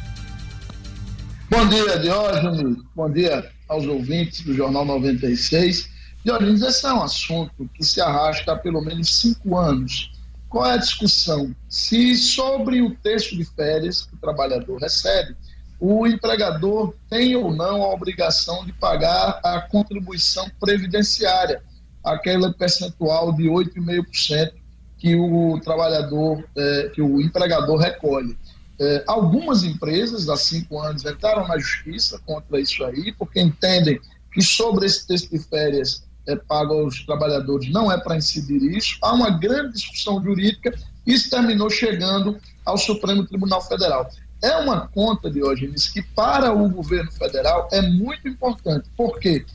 [1.49, 2.75] Bom dia, Diógenes.
[2.93, 5.89] Bom dia aos ouvintes do Jornal 96.
[6.25, 10.12] Diógenes, esse é um assunto que se arrasta há pelo menos cinco anos.
[10.49, 11.55] Qual é a discussão?
[11.69, 15.38] Se sobre o terço de férias que o trabalhador recebe,
[15.81, 21.63] o empregador tem ou não a obrigação de pagar a contribuição previdenciária,
[22.03, 24.53] aquela percentual de 8,5%
[24.99, 28.37] que o trabalhador, eh, que o empregador recolhe.
[28.79, 33.99] Eh, algumas empresas, há cinco anos, entraram na justiça contra isso aí, porque entendem
[34.31, 38.99] que sobre esse texto de férias é, pago aos trabalhadores não é para incidir isso.
[39.01, 40.71] Há uma grande discussão jurídica
[41.05, 44.09] isso terminou chegando ao Supremo Tribunal Federal
[44.41, 48.89] é uma conta, Diógenes, que para o governo federal é muito importante.
[48.97, 49.45] Por quê?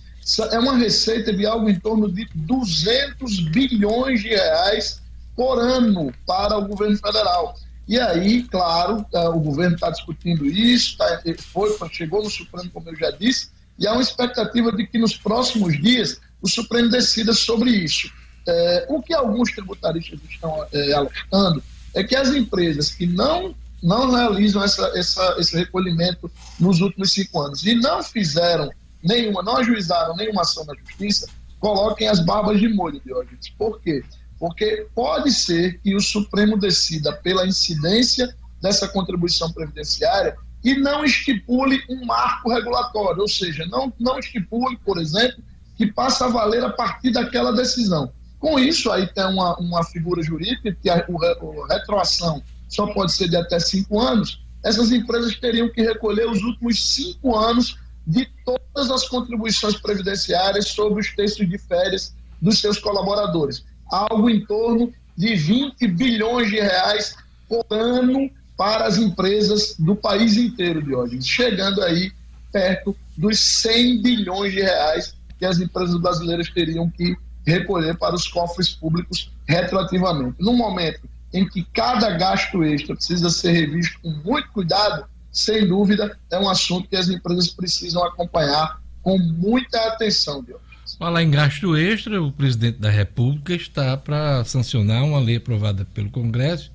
[0.50, 5.00] É uma receita de algo em torno de 200 bilhões de reais
[5.34, 7.56] por ano para o governo federal.
[7.86, 11.22] E aí, claro, é, o governo está discutindo isso, tá,
[11.52, 15.16] foi, chegou no Supremo, como eu já disse, e há uma expectativa de que nos
[15.16, 18.10] próximos dias o Supremo decida sobre isso.
[18.48, 21.62] É, o que alguns tributaristas estão é, alertando
[21.94, 23.54] é que as empresas que não
[23.86, 28.68] não realizam essa, essa, esse recolhimento nos últimos cinco anos e não fizeram
[29.00, 31.28] nenhuma, não ajuizaram nenhuma ação na justiça,
[31.60, 33.48] coloquem as barbas de molho, Diógenes.
[33.56, 34.02] Por quê?
[34.40, 41.80] Porque pode ser que o Supremo decida pela incidência dessa contribuição previdenciária e não estipule
[41.88, 45.44] um marco regulatório, ou seja, não, não estipule, por exemplo,
[45.76, 48.12] que passa a valer a partir daquela decisão.
[48.40, 52.42] Com isso, aí tem uma, uma figura jurídica que a, o, a retroação
[52.76, 57.34] só pode ser de até cinco anos, essas empresas teriam que recolher os últimos cinco
[57.34, 63.64] anos de todas as contribuições previdenciárias sobre os textos de férias dos seus colaboradores.
[63.90, 67.16] Algo em torno de 20 bilhões de reais
[67.48, 72.12] por ano para as empresas do país inteiro, de hoje, chegando aí
[72.52, 78.26] perto dos 100 bilhões de reais que as empresas brasileiras teriam que recolher para os
[78.28, 80.36] cofres públicos retroativamente.
[80.40, 81.00] No momento
[81.36, 86.48] em que cada gasto extra precisa ser revisto com muito cuidado, sem dúvida, é um
[86.48, 90.60] assunto que as empresas precisam acompanhar com muita atenção, Deus.
[90.98, 96.08] Falar em gasto extra, o presidente da República está para sancionar uma lei aprovada pelo
[96.10, 96.70] Congresso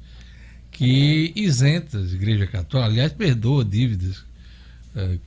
[0.71, 4.24] que isenta as igrejas católicas, aliás, perdoa dívidas,
[4.95, 5.17] eh,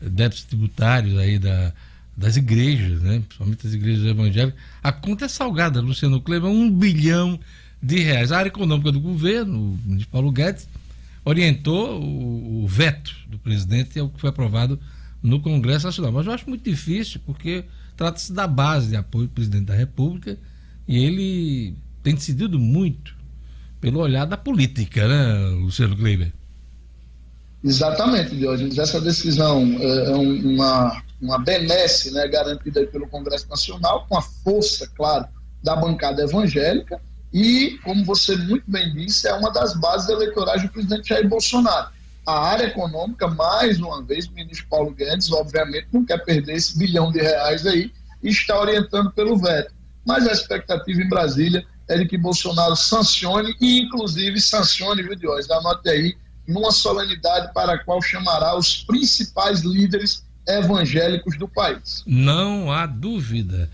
[0.00, 1.72] débitos tributários aí da,
[2.16, 3.22] das igrejas, né?
[3.26, 4.60] principalmente as igrejas evangélicas.
[4.82, 7.38] A conta é salgada, Luciano Kleber, um bilhão
[7.82, 8.30] de reais.
[8.30, 10.68] A área econômica do governo, o de Paulo Guedes,
[11.24, 14.78] orientou o, o veto do presidente, é o que foi aprovado
[15.22, 16.12] no Congresso Nacional.
[16.12, 17.64] Mas eu acho muito difícil, porque
[17.96, 20.38] trata-se da base de apoio do presidente da República
[20.86, 23.14] e ele tem decidido muito
[23.80, 26.32] pelo olhar da política, né, Luciano Kleber?
[27.64, 28.78] Exatamente, Diógenes.
[28.78, 34.88] Essa decisão é, é uma, uma benesse né, garantida pelo Congresso Nacional, com a força,
[34.94, 35.26] claro,
[35.62, 37.00] da bancada evangélica,
[37.32, 41.88] e, como você muito bem disse, é uma das bases eleitorais do presidente Jair Bolsonaro.
[42.26, 46.78] A área econômica, mais uma vez, o ministro Paulo Guedes, obviamente, não quer perder esse
[46.78, 47.90] bilhão de reais aí
[48.22, 49.72] e está orientando pelo veto.
[50.06, 55.50] Mas a expectativa em Brasília é de que Bolsonaro sancione e, inclusive, sancione, viu, Diógenes?
[55.50, 56.16] Anote aí,
[56.46, 62.02] numa solenidade para a qual chamará os principais líderes evangélicos do país.
[62.06, 63.70] Não há dúvida.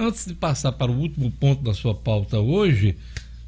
[0.00, 2.96] Antes de passar para o último ponto da sua pauta hoje,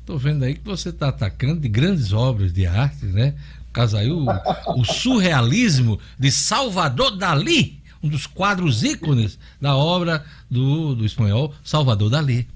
[0.01, 3.37] estou vendo aí que você está atacando de grandes obras de arte, né?
[3.73, 4.27] Caso aí, o,
[4.77, 12.11] o surrealismo de Salvador Dali, um dos quadros ícones da obra do, do espanhol Salvador
[12.11, 12.49] Dali.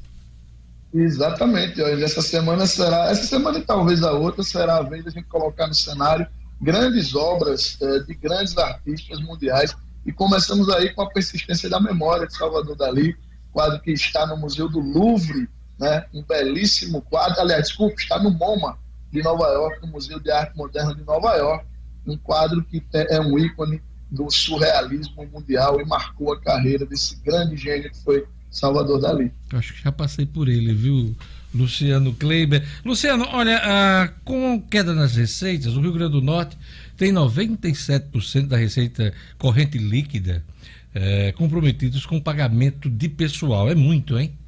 [0.92, 1.80] Exatamente.
[1.80, 5.68] Essa semana será, essa semana e talvez a outra será a vez da gente colocar
[5.68, 6.26] no cenário
[6.60, 12.26] grandes obras eh, de grandes artistas mundiais e começamos aí com a persistência da memória
[12.26, 13.16] de Salvador Dali,
[13.54, 16.04] quadro que está no Museu do Louvre, né?
[16.12, 18.76] um belíssimo quadro, aliás, desculpe, está no MoMA
[19.12, 21.64] de Nova York, no Museu de Arte Moderna de Nova York,
[22.04, 27.56] um quadro que é um ícone do surrealismo mundial e marcou a carreira desse grande
[27.56, 29.32] gênio que foi Salvador Dali.
[29.52, 31.16] Acho que já passei por ele, viu,
[31.54, 32.66] Luciano Kleiber.
[32.84, 36.58] Luciano, olha, a, com queda nas receitas, o Rio Grande do Norte
[36.96, 40.44] tem 97% da receita corrente líquida
[40.94, 43.68] é, comprometidos com pagamento de pessoal.
[43.68, 44.38] É muito, hein?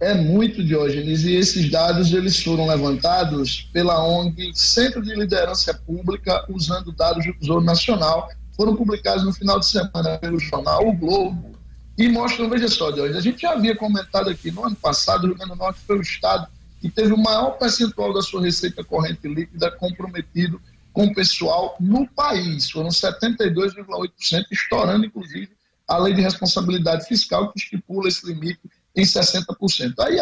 [0.00, 6.46] É muito, Diógenes, e esses dados eles foram levantados pela ONG Centro de Liderança Pública,
[6.48, 11.50] usando dados do Tesouro Nacional, foram publicados no final de semana pelo jornal O Globo,
[11.98, 15.26] e mostram, veja só, Diógenes, a gente já havia comentado aqui, no ano passado, o
[15.26, 16.46] Rio Grande do Norte foi o estado
[16.80, 20.58] que teve o maior percentual da sua receita corrente líquida comprometido
[20.92, 22.70] com o pessoal no país.
[22.70, 25.50] Foram 72,8%, estourando, inclusive,
[25.86, 28.60] a lei de responsabilidade fiscal, que estipula esse limite
[28.94, 29.94] em 60%.
[30.00, 30.16] Aí,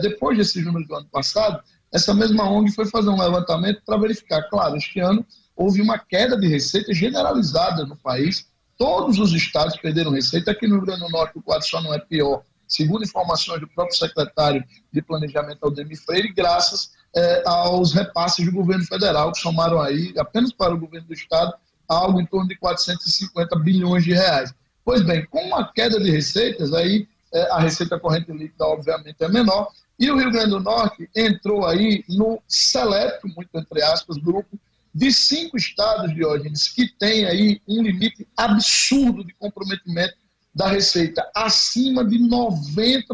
[0.00, 4.42] depois desses números do ano passado, essa mesma ONG foi fazer um levantamento para verificar.
[4.48, 8.46] Claro, este ano houve uma queda de receita generalizada no país.
[8.78, 10.52] Todos os estados perderam receita.
[10.52, 13.68] Aqui no Rio Grande do Norte, o quadro só não é pior, segundo informações do
[13.68, 19.80] próprio secretário de Planejamento, Aldemir Freire, graças é, aos repasses do governo federal, que somaram
[19.80, 21.54] aí, apenas para o governo do estado,
[21.88, 24.54] algo em torno de 450 bilhões de reais.
[24.84, 29.28] Pois bem, com uma queda de receitas, aí é, a receita corrente líquida, obviamente, é
[29.28, 29.68] menor,
[29.98, 34.58] e o Rio Grande do Norte entrou aí no seleto, muito entre aspas, grupo
[34.94, 40.14] de cinco estados, Diógenes, que tem aí um limite absurdo de comprometimento
[40.54, 43.06] da receita, acima de 90%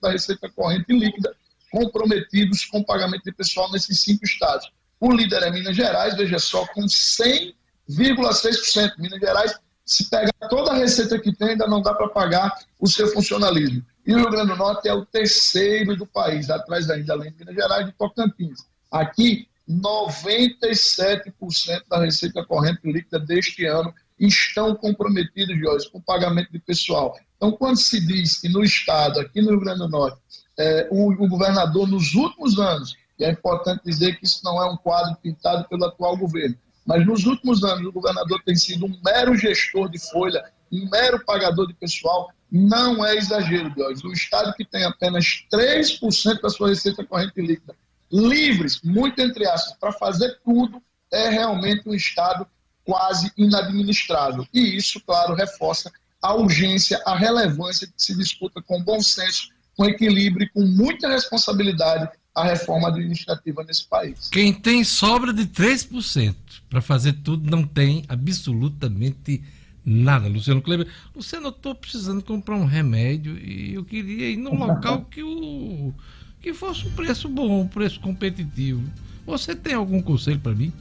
[0.00, 1.34] da receita corrente líquida,
[1.70, 4.70] comprometidos com pagamento de pessoal nesses cinco estados.
[4.98, 8.98] O líder é Minas Gerais, veja só, com 100,6%.
[8.98, 9.54] Minas Gerais,
[9.84, 13.84] se pegar toda a receita que tem, ainda não dá para pagar o seu funcionalismo.
[14.06, 17.38] E o Rio Grande do Norte é o terceiro do país, atrás ainda, além de
[17.38, 18.66] Minas Gerais, de Tocantins.
[18.90, 27.16] Aqui, 97% da receita corrente líquida deste ano estão comprometidos, Jorge, com pagamento de pessoal.
[27.36, 30.20] Então, quando se diz que no Estado, aqui no Rio Grande do Norte,
[30.60, 34.70] é, o, o, governador, nos últimos anos, e é importante dizer que isso não é
[34.70, 39.00] um quadro pintado pelo atual governo, mas nos últimos anos o governador tem sido um
[39.04, 40.42] mero gestor de folha,
[40.72, 44.06] um mero pagador de pessoal, não é exagero, Jorge.
[44.06, 47.74] Um Estado que tem apenas 3% da sua receita corrente líquida
[48.12, 52.46] livres, muito entre aspas, para fazer tudo, é realmente um Estado
[52.84, 54.46] quase inadministrável.
[54.52, 59.84] E isso, claro, reforça a urgência, a relevância que se disputa com bom senso, com
[59.84, 64.28] equilíbrio e com muita responsabilidade a reforma administrativa nesse país.
[64.28, 66.34] Quem tem sobra de 3%
[66.68, 69.42] para fazer tudo não tem absolutamente
[69.84, 70.28] nada.
[70.28, 75.04] Luciano Kleber, Luciano, eu estou precisando comprar um remédio e eu queria ir num local
[75.10, 75.92] que o
[76.40, 78.82] que fosse um preço bom, um preço competitivo.
[79.26, 80.72] Você tem algum conselho para mim?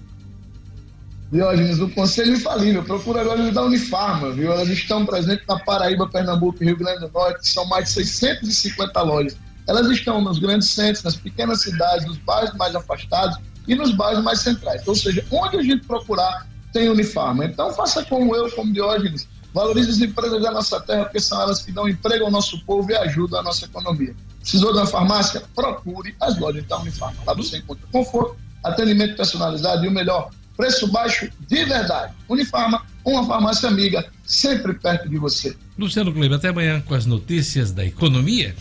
[1.31, 4.51] Diógenes, o Conselho Infalível, procura agora da Unifarma, viu?
[4.51, 9.37] Elas estão presentes na Paraíba, Pernambuco Rio Grande do Norte, são mais de 650 lojas.
[9.67, 13.37] Elas estão nos grandes centros, nas pequenas cidades, nos bairros mais afastados
[13.67, 14.87] e nos bairros mais centrais.
[14.87, 17.45] Ou seja, onde a gente procurar tem Unifarma.
[17.45, 21.61] Então faça como eu, como Diógenes, valorize as empresas da nossa terra, porque são elas
[21.61, 24.15] que dão emprego ao nosso povo e ajudam a nossa economia.
[24.39, 25.43] Precisou de uma farmácia?
[25.53, 27.17] Procure as lojas da Unifarma.
[27.27, 32.12] Lá você encontra conforto, atendimento personalizado e o melhor, preço baixo de verdade.
[32.28, 35.56] Unifarma, uma farmácia amiga, sempre perto de você.
[35.78, 38.54] Luciano Kleber, até amanhã com as notícias da economia.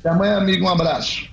[0.00, 0.64] Até amanhã, amigo.
[0.64, 1.30] Um abraço.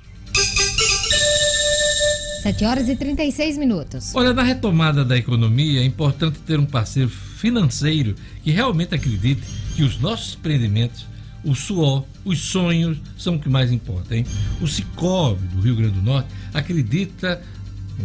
[2.44, 4.14] 7 horas e 36 minutos.
[4.14, 9.42] Olha, na retomada da economia, é importante ter um parceiro financeiro que realmente acredite
[9.76, 11.08] que os nossos empreendimentos,
[11.44, 14.16] o suor, os sonhos são o que mais importa.
[14.16, 14.24] Hein?
[14.62, 17.42] O Cicobi do Rio Grande do Norte acredita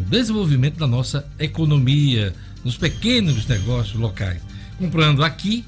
[0.00, 4.40] desenvolvimento da nossa economia, nos pequenos negócios locais.
[4.78, 5.64] Comprando aqui,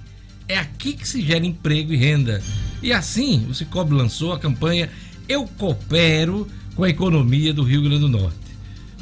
[0.48, 2.42] é aqui que se gera emprego e renda.
[2.82, 4.90] E assim, o Cicobi lançou a campanha
[5.28, 8.44] Eu Coopero com a Economia do Rio Grande do Norte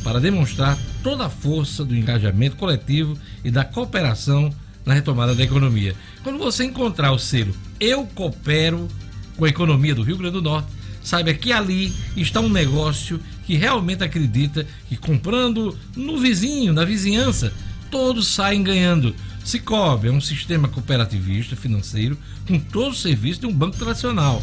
[0.02, 4.52] para demonstrar toda a força do engajamento coletivo e da cooperação
[4.84, 5.94] na retomada da economia.
[6.22, 8.88] Quando você encontrar o selo Eu Coopero
[9.36, 10.68] com a Economia do Rio Grande do Norte,
[11.02, 17.52] saiba que ali está um negócio que realmente acredita que comprando no vizinho, na vizinhança,
[17.90, 19.14] todos saem ganhando.
[19.44, 24.42] Cicobi é um sistema cooperativista financeiro com todo o serviço de um banco tradicional.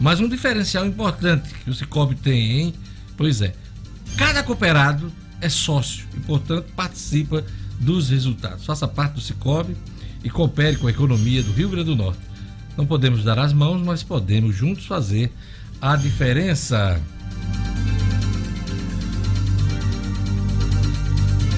[0.00, 2.74] Mas um diferencial importante que o Cicobi tem, hein?
[3.16, 3.54] Pois é,
[4.16, 7.44] Cada cooperado é sócio e, portanto, participa
[7.78, 8.64] dos resultados.
[8.64, 9.76] Faça parte do Cicobi
[10.24, 12.20] e coopere com a economia do Rio Grande do Norte.
[12.78, 15.30] Não podemos dar as mãos, mas podemos juntos fazer
[15.80, 17.00] a diferença.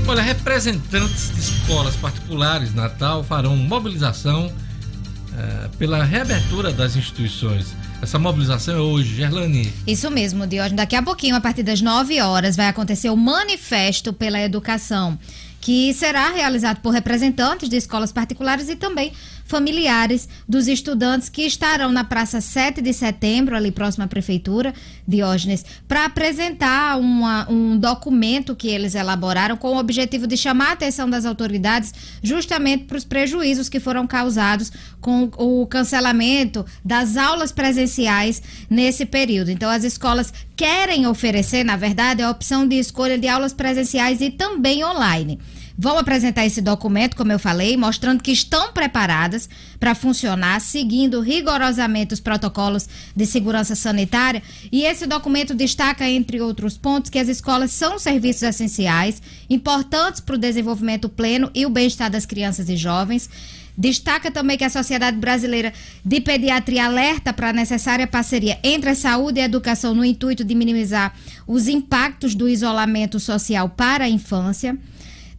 [0.09, 8.77] Olha, representantes de escolas particulares Natal farão mobilização uh, pela reabertura das instituições essa mobilização
[8.77, 9.73] é hoje, Gerlani.
[9.87, 10.77] Isso mesmo, Diógenes.
[10.77, 15.19] Daqui a pouquinho, a partir das 9 horas, vai acontecer o Manifesto pela Educação,
[15.61, 19.13] que será realizado por representantes de escolas particulares e também
[19.49, 24.75] familiares dos estudantes que estarão na Praça 7 de Setembro, ali próximo à Prefeitura,
[25.07, 30.73] Diógenes, para apresentar uma, um documento que eles elaboraram com o objetivo de chamar a
[30.73, 37.51] atenção das autoridades justamente para os prejuízos que foram causados com o cancelamento das aulas
[37.51, 39.51] presenciais nesse período.
[39.51, 44.29] Então, as escolas querem oferecer, na verdade, a opção de escolha de aulas presenciais e
[44.29, 45.39] também online
[45.79, 52.13] vão apresentar esse documento, como eu falei, mostrando que estão preparadas para funcionar, seguindo rigorosamente
[52.13, 54.43] os protocolos de segurança sanitária.
[54.73, 60.35] E esse documento destaca, entre outros pontos, que as escolas são serviços essenciais, importantes para
[60.35, 63.31] o desenvolvimento pleno e o bem-estar das crianças e jovens.
[63.77, 65.73] Destaca também que a Sociedade Brasileira
[66.05, 70.43] de Pediatria alerta para a necessária parceria entre a saúde e a educação no intuito
[70.43, 71.15] de minimizar
[71.47, 74.77] os impactos do isolamento social para a infância.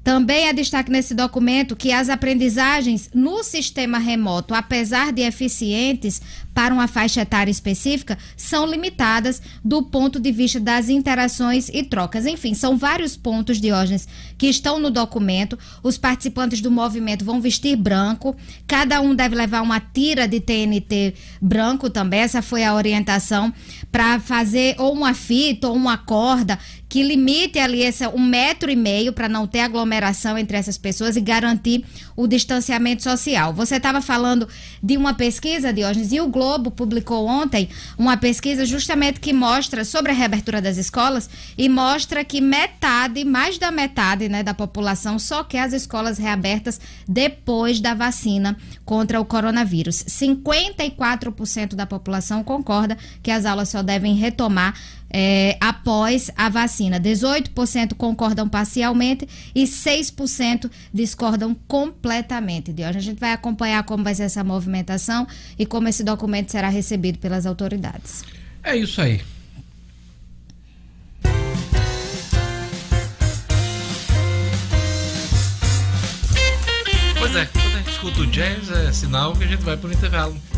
[0.04, 6.22] Também é destaque nesse documento que as aprendizagens no sistema remoto, apesar de eficientes
[6.54, 12.26] para uma faixa etária específica, são limitadas do ponto de vista das interações e trocas.
[12.26, 14.08] Enfim, são vários pontos, Diógenes,
[14.38, 15.60] que estão no documento.
[15.84, 18.36] Os participantes do movimento vão vestir branco,
[18.68, 22.22] cada um deve levar uma tira de TNT branco também.
[22.22, 23.54] Essa foi a orientação
[23.92, 26.58] para fazer ou uma fita ou uma corda
[26.90, 31.16] que limite ali esse um metro e meio para não ter aglomeração entre essas pessoas
[31.16, 33.54] e garantir o distanciamento social.
[33.54, 34.48] Você estava falando
[34.82, 40.12] de uma pesquisa, Diógenes, e o Globo publicou ontem uma pesquisa justamente que mostra sobre
[40.12, 45.44] a reabertura das escolas e mostra que metade, mais da metade né, da população só
[45.44, 50.04] quer as escolas reabertas depois da vacina contra o coronavírus.
[50.06, 54.74] 54% da população concorda que as aulas só devem retomar
[55.10, 57.00] é, após a vacina.
[57.00, 62.72] 18% concordam parcialmente e 6% discordam completamente.
[62.72, 66.52] De hoje a gente vai acompanhar como vai ser essa movimentação e como esse documento
[66.52, 68.24] será recebido pelas autoridades.
[68.64, 69.22] É isso aí.
[77.18, 79.90] Pois é, quando a gente escuta o jazz, é sinal que a gente vai para
[79.90, 80.49] o intervalo.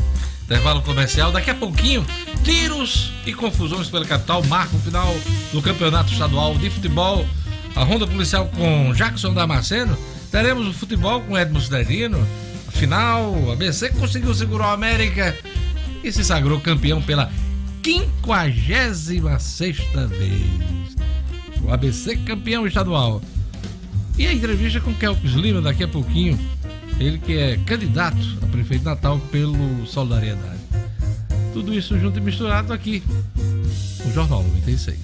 [0.51, 1.31] Intervalo comercial.
[1.31, 2.05] Daqui a pouquinho,
[2.43, 5.15] tiros e confusões pela capital marcam o final
[5.53, 7.25] do Campeonato Estadual de Futebol.
[7.73, 9.97] A ronda policial com Jackson Damasceno.
[10.29, 12.27] Teremos o futebol com Edmo Cidadino.
[12.67, 15.33] Afinal, a BC conseguiu segurar o América
[16.03, 17.31] e se sagrou campeão pela
[17.81, 19.77] 56
[20.09, 20.41] vez.
[21.63, 23.21] O ABC campeão estadual.
[24.17, 26.37] E a entrevista com Kelpis Lima daqui a pouquinho.
[27.01, 30.59] Ele que é candidato a prefeito de Natal pelo Solidariedade.
[31.51, 33.01] Tudo isso junto e misturado aqui
[34.05, 34.99] no Jornal 96.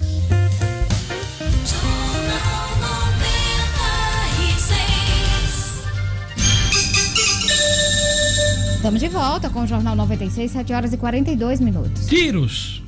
[8.76, 12.06] Estamos de volta com o Jornal 96, 7 horas e 42 minutos.
[12.06, 12.80] Tiros,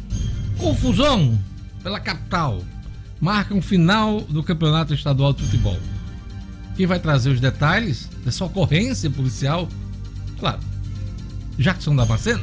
[0.57, 1.37] confusão
[1.83, 2.63] pela capital,
[3.21, 5.77] marcam final do Campeonato Estadual de Futebol.
[6.77, 9.69] Quem vai trazer os detalhes dessa ocorrência policial?
[10.39, 10.61] Claro,
[11.59, 12.43] Jackson Damasceno.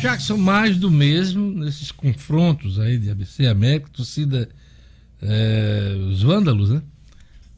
[0.00, 4.48] Jackson, mais do mesmo nesses confrontos aí de ABC América, torcida,
[5.20, 6.82] é, os vândalos, né?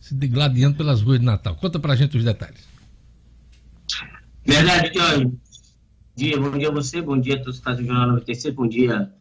[0.00, 1.54] Se degladiando pelas ruas de Natal.
[1.54, 2.66] Conta pra gente os detalhes.
[4.44, 5.38] Verdade, Johnny.
[6.16, 8.66] Dia, bom dia a você, bom dia a todos que fazem o Jornal 96, bom
[8.66, 9.12] dia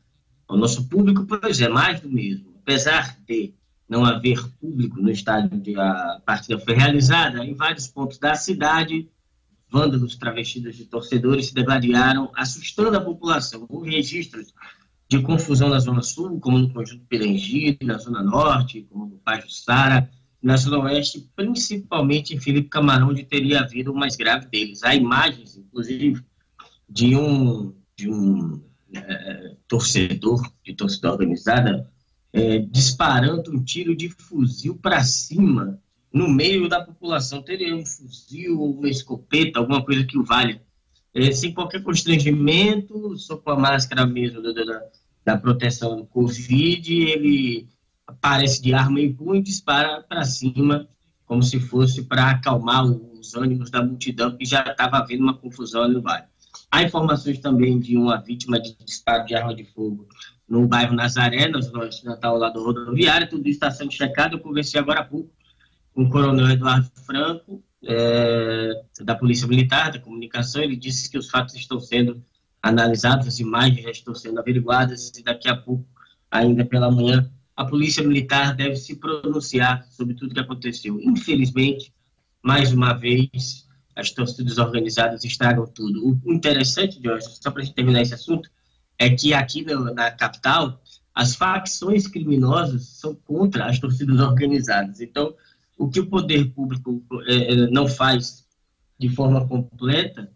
[0.48, 1.24] ao nosso público.
[1.26, 2.56] Pois é, mais do mesmo.
[2.64, 3.54] Apesar de
[3.88, 9.08] não haver público no estádio onde a partida foi realizada, em vários pontos da cidade,
[9.72, 13.66] vândalos travestidos de torcedores se degladiaram, assustando a população.
[13.70, 14.54] Houve registros
[15.08, 19.44] de confusão na Zona Sul, como no Conjunto Pirangi, na Zona Norte, como no Paz
[19.46, 20.10] do Sara,
[20.42, 24.84] na Zona Oeste, principalmente em Felipe Camarão, onde teria havido o mais grave deles.
[24.84, 26.24] Há imagens, inclusive,
[26.90, 28.62] de um, de um
[28.94, 31.90] é, torcedor, de torcida organizada,
[32.34, 35.80] é, disparando um tiro de fuzil para cima
[36.14, 40.62] no meio da população teria um fuzil, uma escopeta, alguma coisa que o valha.
[41.14, 44.84] É, sem qualquer constrangimento, só com a máscara mesmo da, da,
[45.26, 47.68] da proteção do Covid, ele
[48.06, 50.88] aparece de arma em punho e dispara para cima,
[51.26, 55.88] como se fosse para acalmar os ânimos da multidão, que já estava havendo uma confusão
[55.88, 56.28] no bairro.
[56.70, 60.08] Há informações também de uma vítima de disparo de arma de fogo
[60.48, 64.40] no bairro Nazaré, na zona Natal, lá do rodoviário, tudo isso está sendo checado, eu
[64.40, 65.30] conversei agora há pouco
[65.94, 68.72] o coronel Eduardo Franco, é,
[69.02, 72.24] da Polícia Militar, da Comunicação, ele disse que os fatos estão sendo
[72.62, 75.86] analisados, as imagens já estão sendo averiguadas e daqui a pouco,
[76.30, 81.00] ainda pela manhã, a Polícia Militar deve se pronunciar sobre tudo que aconteceu.
[81.02, 81.94] Infelizmente,
[82.42, 86.20] mais uma vez, as torcidas organizadas estragam tudo.
[86.24, 88.50] O interessante, Jorge, só para a gente terminar esse assunto,
[88.98, 90.82] é que aqui na, na capital,
[91.14, 95.02] as facções criminosas são contra as torcidas organizadas.
[95.02, 95.36] Então,
[95.78, 98.46] o que o poder público é, é, não faz
[99.00, 100.32] de forma completa,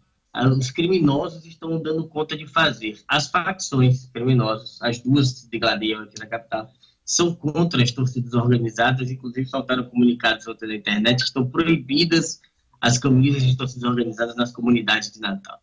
[0.58, 2.98] os criminosos estão dando conta de fazer.
[3.08, 6.70] As facções criminosas, as duas se degladeiam aqui na capital,
[7.04, 12.40] são contra as torcidas organizadas, inclusive soltaram comunicados ontem na internet que estão proibidas
[12.80, 15.62] as camisas de torcidas organizadas nas comunidades de Natal.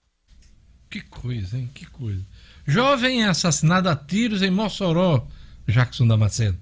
[0.89, 1.69] Que coisa, hein?
[1.74, 2.26] Que coisa.
[2.65, 5.28] Jovem é assassinado a tiros em Mossoró,
[5.67, 6.57] Jackson Damasceno.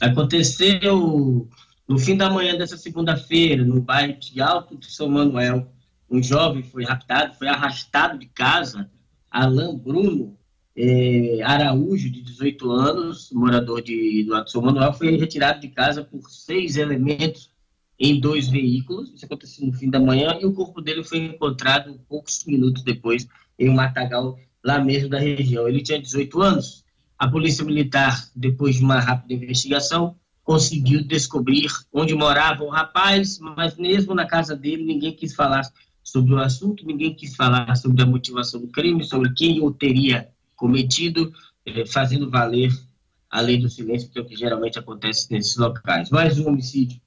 [0.00, 1.48] Aconteceu
[1.88, 5.70] no fim da manhã dessa segunda-feira, no bairro de Alto de São Manuel,
[6.10, 8.90] um jovem foi raptado, foi arrastado de casa,
[9.30, 10.36] Alain Bruno
[10.76, 15.68] eh, Araújo, de 18 anos, morador de, do Alto de São Manuel, foi retirado de
[15.68, 17.50] casa por seis elementos
[17.98, 19.12] em dois veículos.
[19.14, 23.26] Isso aconteceu no fim da manhã e o corpo dele foi encontrado poucos minutos depois
[23.58, 25.68] em um matagal lá mesmo da região.
[25.68, 26.84] Ele tinha 18 anos.
[27.18, 33.76] A Polícia Militar, depois de uma rápida investigação, conseguiu descobrir onde morava o rapaz, mas
[33.76, 35.62] mesmo na casa dele ninguém quis falar
[36.02, 40.28] sobre o assunto, ninguém quis falar sobre a motivação do crime, sobre quem o teria
[40.56, 41.32] cometido,
[41.64, 42.72] eh, fazendo valer
[43.30, 46.10] a lei do silêncio, que é o que geralmente acontece nesses locais.
[46.10, 47.00] Mais um homicídio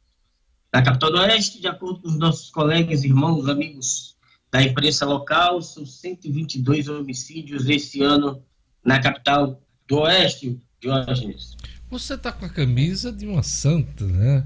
[0.73, 4.17] na capital do Oeste, de acordo com os nossos colegas, irmãos, amigos
[4.51, 8.43] da imprensa local, são 122 homicídios esse ano
[8.83, 11.55] na capital do Oeste, Diógenes.
[11.89, 14.43] Você tá com a camisa de uma santa, né?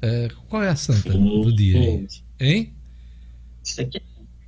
[0.00, 1.80] É, qual é a santa sim, do dia?
[1.80, 2.08] Sim.
[2.38, 2.72] Hein?
[3.64, 4.02] Isso aqui é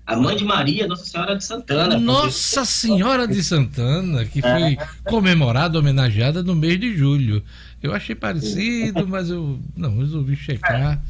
[0.07, 1.99] a mãe de Maria, Nossa Senhora de Santana.
[1.99, 4.89] Nossa Senhora de Santana, que foi é.
[5.05, 7.43] comemorada, homenageada no mês de julho.
[7.82, 11.05] Eu achei parecido, mas eu não resolvi checar.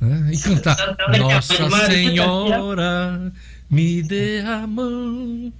[0.00, 0.30] Né?
[0.32, 3.32] E cantar é Nossa Senhora,
[3.70, 5.52] me dê a mão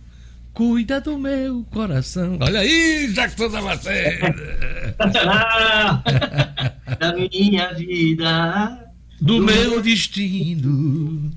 [0.53, 2.37] Cuida do meu coração.
[2.41, 4.35] Olha aí, Jackson Damasceno.
[6.99, 8.93] da minha vida.
[9.21, 11.31] do, do meu, meu destino.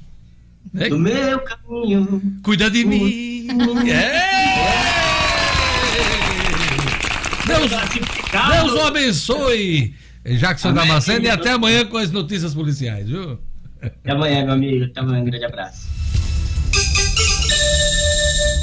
[0.74, 0.90] Né?
[0.90, 2.22] Do meu caminho.
[2.44, 3.48] Cuida de mim.
[3.88, 4.34] É.
[7.46, 9.94] Deus, Deus o abençoe.
[10.26, 10.88] Jackson Amém.
[10.88, 13.38] Damasceno e até amanhã com as notícias policiais, viu?
[13.82, 14.86] Até amanhã, meu amigo.
[14.86, 15.22] Até amanhã.
[15.22, 16.03] Um grande abraço.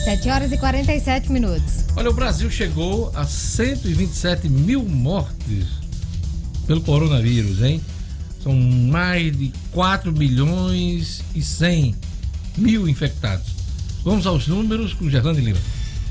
[0.05, 1.85] 7 horas e 47 minutos.
[1.95, 5.67] Olha, o Brasil chegou a 127 mil mortes
[6.67, 7.83] pelo coronavírus, hein?
[8.43, 11.95] São mais de 4 milhões e 100
[12.57, 13.47] mil infectados.
[14.03, 15.61] Vamos aos números com Gerlane Lima.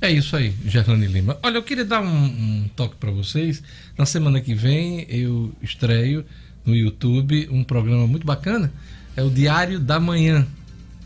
[0.00, 1.38] É isso aí, Gerlane Lima.
[1.42, 3.62] Olha, eu queria dar um, um toque para vocês.
[3.98, 6.24] Na semana que vem eu estreio
[6.64, 8.72] no YouTube um programa muito bacana.
[9.16, 10.46] É o Diário da Manhã,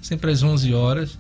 [0.00, 1.18] sempre às 11 horas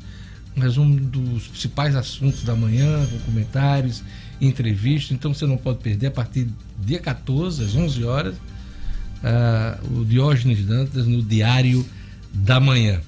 [0.56, 4.02] um resumo dos principais assuntos da manhã, com comentários,
[4.46, 5.12] entrevistas.
[5.12, 10.64] Então você não pode perder a partir dia 14, às 11 horas, uh, o Diógenes
[10.64, 11.84] Dantas no Diário
[12.32, 13.00] da Manhã.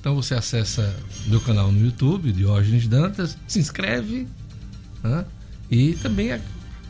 [0.00, 0.94] Então você acessa
[1.26, 4.26] meu canal no YouTube, Diógenes Dantas, se inscreve
[5.70, 6.38] e também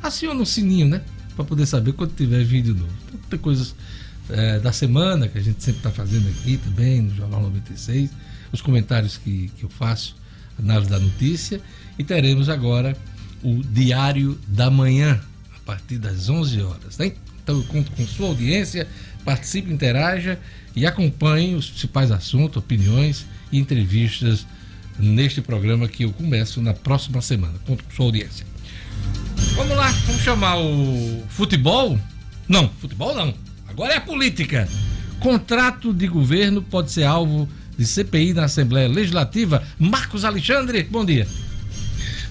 [0.02, 1.02] aciona o sininho, né?
[1.36, 2.92] Para poder saber quando tiver vídeo novo.
[3.06, 7.14] Então, tem coisas uh, da semana que a gente sempre está fazendo aqui também no
[7.14, 8.10] Jornal 96
[8.52, 10.14] os comentários que, que eu faço,
[10.58, 11.60] análise da notícia,
[11.98, 12.96] e teremos agora
[13.42, 15.20] o Diário da Manhã,
[15.56, 16.98] a partir das 11 horas.
[16.98, 17.12] Né?
[17.42, 18.86] Então eu conto com sua audiência,
[19.24, 20.38] participe, interaja
[20.74, 24.46] e acompanhe os principais assuntos, opiniões e entrevistas
[24.98, 27.54] neste programa que eu começo na próxima semana.
[27.66, 28.46] Conto com sua audiência.
[29.54, 31.98] Vamos lá, vamos chamar o futebol?
[32.48, 33.34] Não, futebol não.
[33.68, 34.68] Agora é a política.
[35.20, 39.62] Contrato de governo pode ser alvo de CPI na Assembleia Legislativa.
[39.78, 41.26] Marcos Alexandre, bom dia.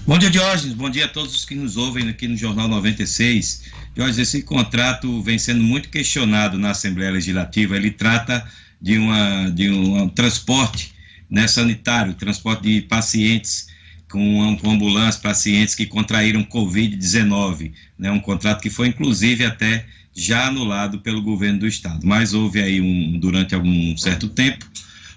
[0.04, 0.74] Bom dia, Diógenes.
[0.74, 3.70] Bom dia a todos os que nos ouvem aqui no Jornal 96.
[3.94, 7.76] Diógenes, esse contrato vem sendo muito questionado na Assembleia Legislativa.
[7.76, 8.44] Ele trata
[8.80, 10.92] de, uma, de um, transporte
[11.30, 13.68] né, sanitário, transporte de pacientes
[14.10, 17.72] com, com ambulância, pacientes que contraíram Covid-19.
[17.96, 22.04] Né, um contrato que foi, inclusive, até já anulado pelo governo do Estado.
[22.04, 24.66] Mas houve aí, um, durante algum certo tempo,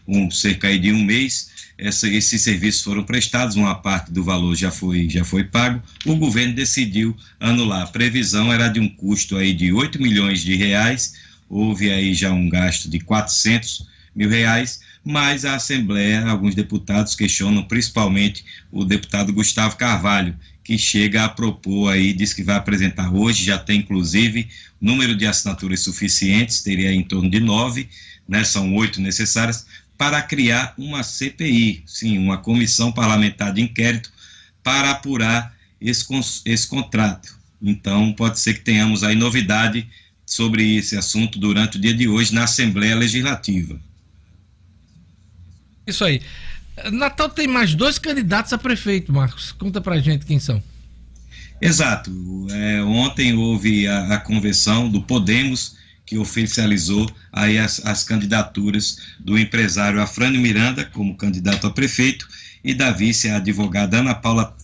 [0.08, 4.72] um, cerca de um mês, essa, esses serviços foram prestados, uma parte do valor já
[4.72, 7.84] foi, já foi pago, o governo decidiu anular.
[7.84, 11.16] A previsão era de um custo aí de 8 milhões de reais,
[11.50, 17.64] houve aí já um gasto de 400 mil reais, mas a Assembleia, alguns deputados questionam,
[17.64, 23.44] principalmente o deputado Gustavo Carvalho, que chega a propor aí, diz que vai apresentar hoje,
[23.44, 24.48] já tem inclusive
[24.82, 27.88] número de assinaturas suficientes, teria em torno de nove,
[28.28, 29.68] né, são oito necessárias,
[29.98, 34.12] para criar uma CPI, sim, uma comissão parlamentar de inquérito
[34.64, 36.06] para apurar esse,
[36.46, 37.38] esse contrato.
[37.62, 39.88] Então, pode ser que tenhamos aí novidade
[40.26, 43.80] sobre esse assunto durante o dia de hoje na Assembleia Legislativa.
[45.86, 46.22] Isso aí.
[46.92, 49.52] Natal tem mais dois candidatos a prefeito, Marcos.
[49.52, 50.62] Conta pra gente quem são.
[51.62, 52.12] Exato.
[52.52, 59.38] É, ontem houve a, a convenção do Podemos que oficializou aí as, as candidaturas do
[59.38, 62.28] empresário Afrânio Miranda como candidato a prefeito
[62.64, 64.56] e da vice a advogada Ana Paula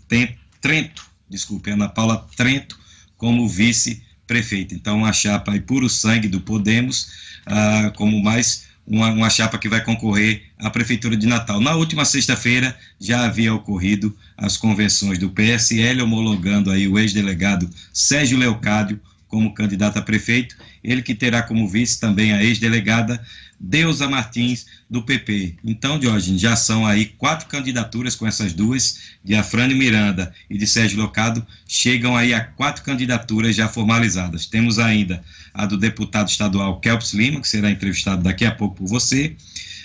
[0.60, 2.80] Trento, desculpe, Ana Paula Trento
[3.18, 4.74] como vice prefeito.
[4.74, 7.10] Então, uma chapa aí puro sangue do Podemos,
[7.46, 11.60] ah, como mais uma, uma chapa que vai concorrer à Prefeitura de Natal.
[11.62, 18.38] Na última sexta-feira já havia ocorrido as convenções do PSL, homologando aí o ex-delegado Sérgio
[18.38, 23.22] Leocádio como candidato a prefeito, ele que terá como vice também a ex-delegada
[23.64, 25.56] Deusa Martins, do PP.
[25.64, 30.66] Então, Diógenes, já são aí quatro candidaturas com essas duas, de Afrânio Miranda e de
[30.66, 34.48] Sérgio Locado, chegam aí a quatro candidaturas já formalizadas.
[34.48, 35.24] Temos ainda
[35.54, 39.36] a do deputado estadual Kelps Lima, que será entrevistado daqui a pouco por você,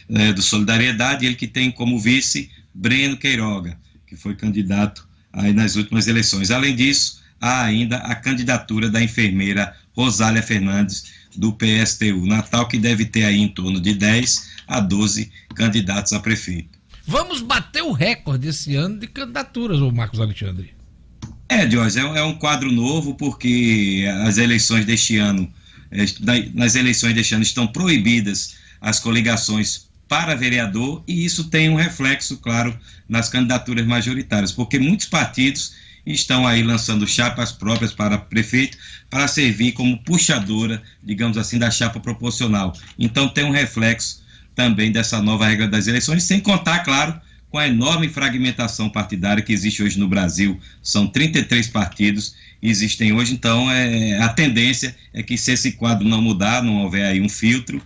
[0.08, 5.76] é, do Solidariedade, ele que tem como vice Breno Queiroga, que foi candidato aí nas
[5.76, 6.50] últimas eleições.
[6.50, 13.04] Além disso, há ainda a candidatura da enfermeira Rosália Fernandes, do PSTU Natal, que deve
[13.04, 16.76] ter aí em torno de 10 a 12 candidatos a prefeito.
[17.06, 20.74] Vamos bater o recorde esse ano de candidaturas, o Marcos Alexandre.
[21.48, 25.48] É, Jorge, é, é um quadro novo porque as eleições deste ano,
[25.90, 26.04] é,
[26.54, 32.38] nas eleições deste ano estão proibidas as coligações para vereador e isso tem um reflexo,
[32.38, 32.76] claro,
[33.08, 35.74] nas candidaturas majoritárias, porque muitos partidos
[36.06, 38.78] estão aí lançando chapas próprias para prefeito
[39.10, 42.72] para servir como puxadora, digamos assim, da chapa proporcional.
[42.98, 44.22] Então tem um reflexo
[44.54, 49.52] também dessa nova regra das eleições, sem contar, claro, com a enorme fragmentação partidária que
[49.52, 50.58] existe hoje no Brasil.
[50.82, 56.22] São 33 partidos existem hoje, então é, a tendência é que se esse quadro não
[56.22, 57.80] mudar, não houver aí um filtro,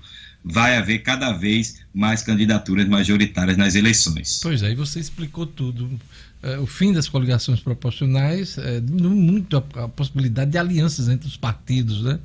[0.45, 4.41] vai haver cada vez mais candidaturas majoritárias nas eleições.
[4.43, 6.01] Pois é, e você explicou tudo.
[6.43, 11.29] É, o fim das coligações proporcionais é, diminuiu muito a, a, possibilidade de alianças entre
[11.29, 12.19] os partidos, né?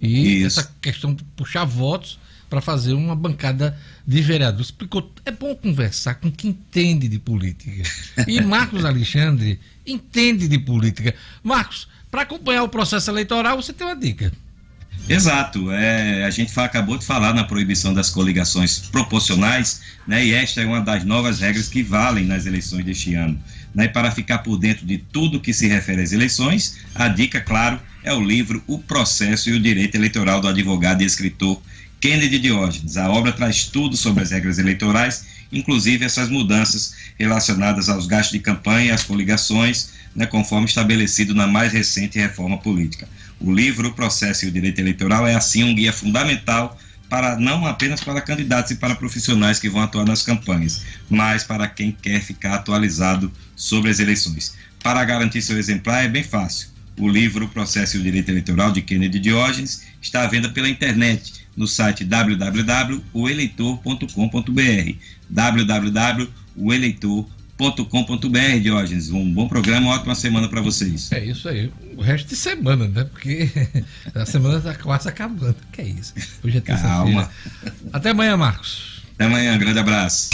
[0.00, 0.60] E Isso.
[0.60, 2.18] essa questão de puxar votos
[2.50, 4.66] para fazer uma bancada de vereadores.
[4.66, 7.82] Explicou, é bom conversar com quem entende de política.
[8.26, 11.14] E Marcos Alexandre entende de política.
[11.42, 14.30] Marcos, para acompanhar o processo eleitoral, você tem uma dica.
[15.08, 15.70] Exato.
[15.72, 20.66] É, a gente acabou de falar na proibição das coligações proporcionais, né, e esta é
[20.66, 23.40] uma das novas regras que valem nas eleições deste ano.
[23.74, 27.80] Né, para ficar por dentro de tudo que se refere às eleições, a dica, claro,
[28.04, 31.62] é o livro O Processo e o Direito Eleitoral do advogado e escritor
[31.98, 32.96] Kennedy Diógenes.
[32.96, 38.40] A obra traz tudo sobre as regras eleitorais, inclusive essas mudanças relacionadas aos gastos de
[38.40, 43.08] campanha e às coligações, né, conforme estabelecido na mais recente reforma política.
[43.40, 46.78] O livro O Processo e o Direito Eleitoral é, assim, um guia fundamental
[47.12, 51.68] para não apenas para candidatos e para profissionais que vão atuar nas campanhas, mas para
[51.68, 54.56] quem quer ficar atualizado sobre as eleições.
[54.82, 56.70] Para garantir seu exemplar é bem fácil.
[56.96, 60.70] O livro O Processo e o Direito Eleitoral de Kennedy Diógenes está à venda pela
[60.70, 64.96] internet no site www.oeleitor.com.br
[65.28, 69.10] www.oeleitor.com.br com.br Diógenes.
[69.10, 71.12] Um bom programa, uma ótima semana para vocês.
[71.12, 71.70] É isso aí.
[71.96, 73.04] O resto de semana, né?
[73.04, 73.48] Porque
[74.14, 75.56] a semana está quase acabando.
[75.70, 76.14] Que é isso?
[76.42, 77.30] Hoje é terça-feira.
[77.92, 79.02] Até amanhã, Marcos.
[79.14, 80.30] Até amanhã, grande abraço.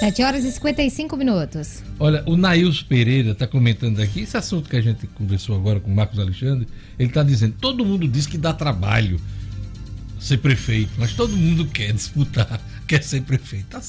[0.00, 1.82] 7 horas e 55 minutos.
[1.98, 5.90] Olha, o Nails Pereira está comentando aqui, esse assunto que a gente conversou agora com
[5.90, 6.66] o Marcos Alexandre,
[6.98, 9.20] ele está dizendo, todo mundo diz que dá trabalho
[10.18, 13.66] ser prefeito, mas todo mundo quer disputar, quer ser prefeito.
[13.66, 13.80] Tá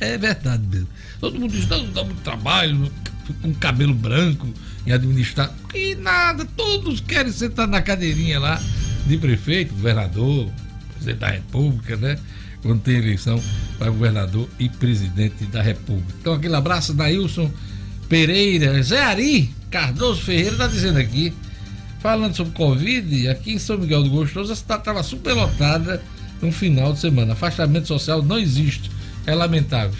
[0.00, 0.88] é verdade mesmo.
[1.20, 2.90] Todo mundo diz, não, dá muito trabalho,
[3.42, 4.48] com cabelo branco
[4.86, 5.52] em administrar.
[5.70, 8.60] Que nada, todos querem sentar na cadeirinha lá
[9.06, 10.50] de prefeito, governador,
[10.92, 12.18] presidente da república, né?
[12.62, 13.40] Quando tem eleição
[13.78, 16.14] para governador e presidente da república.
[16.20, 17.50] Então aquele abraço da Wilson
[18.08, 21.32] Pereira, Zé Ari Cardoso Ferreira está dizendo aqui
[22.00, 26.00] Falando sobre Covid, aqui em São Miguel do Gostoso, a cidade estava superlotada
[26.40, 27.32] no final de semana.
[27.32, 28.90] Afastamento social não existe.
[29.26, 29.94] É lamentável.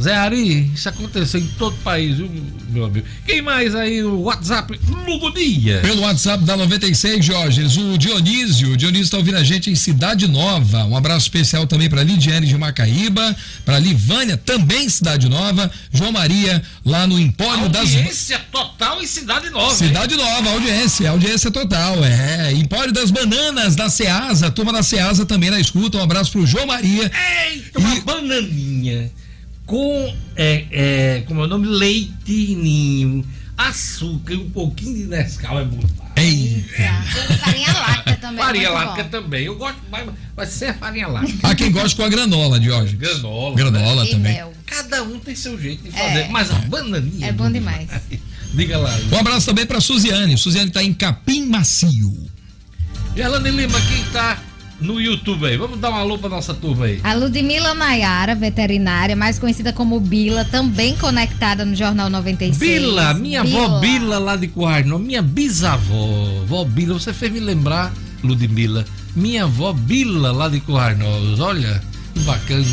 [0.00, 2.30] Zé Ari, isso aconteceu em todo o país, viu,
[2.70, 3.06] meu amigo?
[3.26, 4.78] Quem mais aí no WhatsApp?
[5.06, 5.80] Lugo Dia.
[5.80, 8.72] Pelo WhatsApp da 96, Jorge, o Dionísio.
[8.72, 10.84] O Dionísio está ouvindo a gente em Cidade Nova.
[10.84, 15.70] Um abraço especial também para Lidiane de Macaíba, para Livânia, também Cidade Nova.
[15.92, 17.94] João Maria, lá no Empório audiência das.
[17.94, 19.74] Audiência total em Cidade Nova.
[19.74, 20.20] Cidade hein?
[20.20, 22.02] Nova, audiência, audiência total.
[22.04, 22.52] É.
[22.52, 25.98] Empório das Bananas, da Ceasa, turma da Ceasa também na escuta.
[25.98, 27.10] Um abraço pro João Maria.
[27.50, 28.00] Eita, uma e...
[28.00, 29.10] bananinha
[29.72, 31.66] com, é, é, como é o nome?
[31.66, 36.06] Leite ninho, açúcar e um pouquinho de Nescau é muito bom.
[36.14, 36.92] Eita.
[37.38, 38.38] Farinha láctea também.
[38.38, 39.44] É farinha láctea também.
[39.46, 41.38] Eu gosto mais, mas sem a farinha láctea.
[41.42, 42.96] Há quem gosta com a granola de hoje.
[42.96, 43.56] Granola.
[43.56, 44.10] Granola né?
[44.10, 44.34] também.
[44.34, 44.52] Mel.
[44.66, 46.18] Cada um tem seu jeito de fazer.
[46.18, 46.28] É.
[46.28, 47.28] Mas a bananinha.
[47.28, 47.88] É bom demais.
[48.52, 48.94] Diga lá.
[49.10, 50.36] Um abraço também para Suziane.
[50.36, 52.14] Suziane está em Capim Macio.
[53.16, 54.38] E Alane Lima, quem está
[54.82, 55.56] no YouTube aí.
[55.56, 57.00] Vamos dar uma alô pra nossa turma aí.
[57.02, 62.58] A Ludmila Nayara, veterinária, mais conhecida como Bila, também conectada no Jornal 96.
[62.58, 63.64] Bila, minha Bila.
[63.64, 69.44] avó Bila lá de Coarno, minha bisavó, vó Bila, você fez me lembrar, Ludmila, minha
[69.44, 71.82] avó Bila lá de Coarnos, olha,
[72.14, 72.64] que bacana.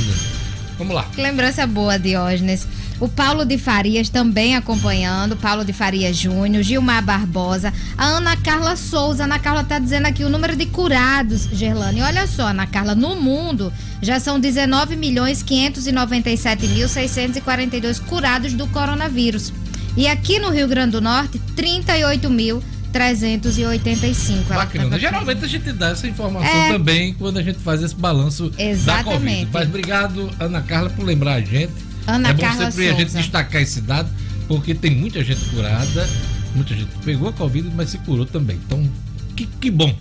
[0.78, 1.03] Vamos lá.
[1.14, 2.66] Que lembrança boa, Diógenes.
[3.00, 8.76] O Paulo de Farias também acompanhando, Paulo de Farias Júnior, Gilmar Barbosa, a Ana Carla
[8.76, 9.24] Souza.
[9.24, 12.02] Ana Carla está dizendo aqui o número de curados, Gerlane.
[12.02, 13.72] Olha só, Ana Carla, no mundo
[14.02, 19.54] já são 19 milhões 597 mil 642 curados do coronavírus.
[19.95, 24.43] E aqui no Rio Grande do Norte, 38 mil 385.
[24.54, 24.89] Bacana.
[24.89, 26.72] Tá Geralmente a gente dá essa informação é...
[26.74, 28.86] também quando a gente faz esse balanço Exatamente.
[28.86, 29.50] da Covid.
[29.54, 32.95] Mas obrigado, Ana Carla, por lembrar a gente Ana é bom Carla sempre Souza.
[32.95, 34.10] a gente destacar esse dado,
[34.47, 36.10] porque tem muita gente curada,
[36.55, 38.60] muita gente pegou a Covid, mas se curou também.
[38.66, 38.89] Então,
[39.36, 39.95] que, que bom.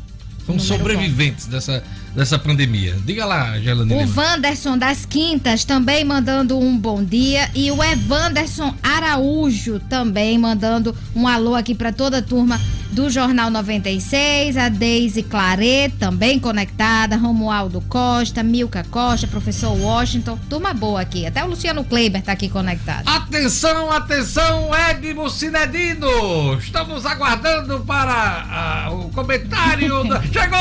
[0.49, 1.83] São sobreviventes dessa,
[2.17, 2.97] dessa pandemia.
[3.05, 3.93] Diga lá, Gelane.
[3.93, 7.51] O Wanderson das Quintas também mandando um bom dia.
[7.55, 12.59] E o Evanderson Araújo também mandando um alô aqui para toda a turma
[12.99, 20.75] do Jornal 96, a Deise Claret, também conectada, Romualdo Costa, Milka Costa, professor Washington, turma
[20.75, 21.25] boa aqui.
[21.25, 23.07] Até o Luciano Kleiber tá aqui conectado.
[23.07, 26.59] Atenção, atenção, Edmo Cinedino!
[26.59, 30.03] Estamos aguardando para uh, o comentário.
[30.03, 30.21] da...
[30.27, 30.59] Chegou!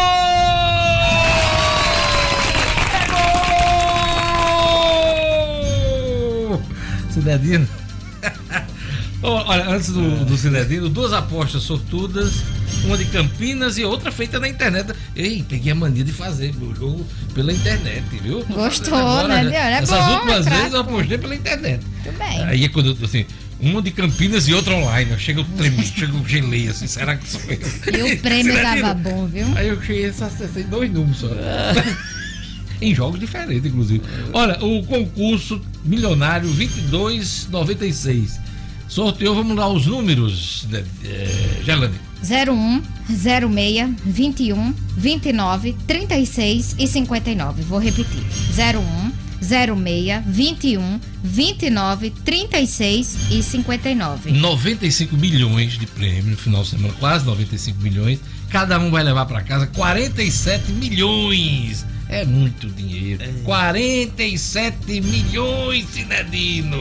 [7.11, 8.67] Chegou!
[9.21, 12.43] Olha, antes do, do Cinedino, duas apostas sortudas,
[12.85, 14.93] uma de Campinas e outra feita na internet.
[15.15, 17.03] Ei, peguei a mania de fazer meu jogo
[17.33, 18.45] pela internet, viu?
[18.45, 19.55] Gostou, agora, né?
[19.55, 21.83] É Essas bom, últimas é vezes eu apostei pela internet.
[22.03, 22.43] Tudo bem.
[22.43, 23.25] Aí é quando, assim,
[23.59, 25.17] uma de Campinas e outra online.
[25.17, 28.07] Chega o tremi, chega o gelei, assim, será que sou eu?
[28.07, 29.47] E o prêmio tava bom, viu?
[29.55, 31.29] Aí eu cheguei só acessei dois números só.
[32.79, 34.03] em jogos diferentes, inclusive.
[34.31, 38.45] Olha, o concurso milionário 2296
[38.87, 40.67] Sorteou, vamos lá os números,
[41.03, 41.95] é, Gelane.
[42.23, 47.61] 01, 06, 21, 29, 36 e 59.
[47.63, 48.23] Vou repetir.
[48.57, 49.11] 01,
[49.41, 54.31] 06, 21, 29, 36 e 59.
[54.31, 58.19] 95 milhões de prêmio no final de semana, quase 95 milhões.
[58.49, 61.85] Cada um vai levar para casa 47 milhões.
[62.09, 63.21] É muito dinheiro.
[63.21, 63.27] É.
[63.43, 66.77] 47 milhões, Cinedino.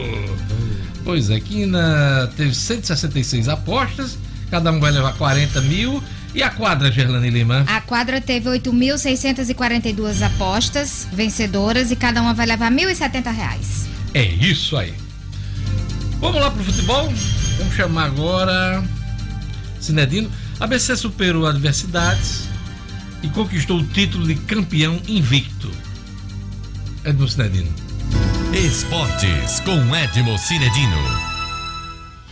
[1.07, 4.17] Pois é, Quina teve 166 apostas,
[4.51, 6.03] cada um vai levar 40 mil.
[6.35, 7.63] E a quadra, Gerlane Lima?
[7.65, 13.87] A quadra teve 8.642 apostas vencedoras e cada uma vai levar 1.070 reais.
[14.13, 14.93] É isso aí.
[16.19, 17.09] Vamos lá pro futebol?
[17.57, 18.83] Vamos chamar agora
[19.79, 20.29] Cinedino.
[20.59, 22.49] A BC superou adversidades
[23.23, 25.71] e conquistou o título de campeão invicto.
[27.05, 27.86] Edmo Cinedino.
[28.57, 30.97] Esportes com Edmo Cinedino.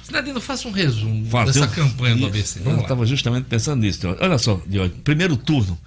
[0.02, 2.62] Cinedino, faça um resumo dessa campanha do ABC.
[2.66, 4.00] Eu estava justamente pensando nisso.
[4.20, 4.60] Olha só,
[5.04, 5.78] primeiro turno,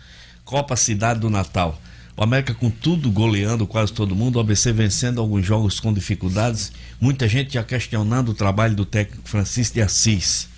[0.44, 1.82] Copa Cidade do Natal.
[2.16, 6.70] O América com tudo goleando quase todo mundo, o ABC vencendo alguns jogos com dificuldades.
[7.00, 10.48] Muita gente já questionando o trabalho do técnico Francisco de Assis.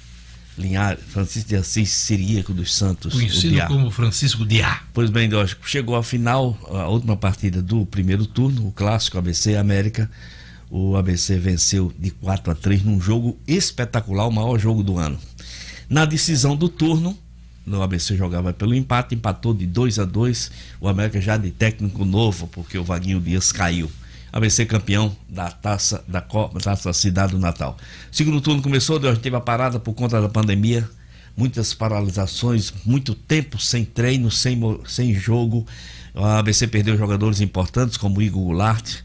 [0.61, 3.15] Linhares, Francisco de Assis Siríaco dos Santos.
[3.15, 4.83] Conhecido como Francisco de A.
[4.93, 9.57] Pois bem, Deus, chegou a final, a última partida do primeiro turno, o clássico ABC
[9.57, 10.11] América.
[10.71, 15.19] O ABC venceu de 4 a 3 num jogo espetacular, o maior jogo do ano.
[15.89, 17.19] Na decisão do turno,
[17.67, 20.51] o ABC jogava pelo empate, empatou de 2 a 2
[20.81, 23.91] O América já de técnico novo, porque o Vaguinho Dias caiu.
[24.33, 27.76] ABC campeão da taça da Copa, taça Cidade do Natal.
[28.12, 30.89] Segundo turno começou, a gente teve a parada por conta da pandemia,
[31.37, 35.66] muitas paralisações, muito tempo sem treino, sem, sem jogo.
[36.14, 39.03] A ABC perdeu jogadores importantes como Igor Goulart,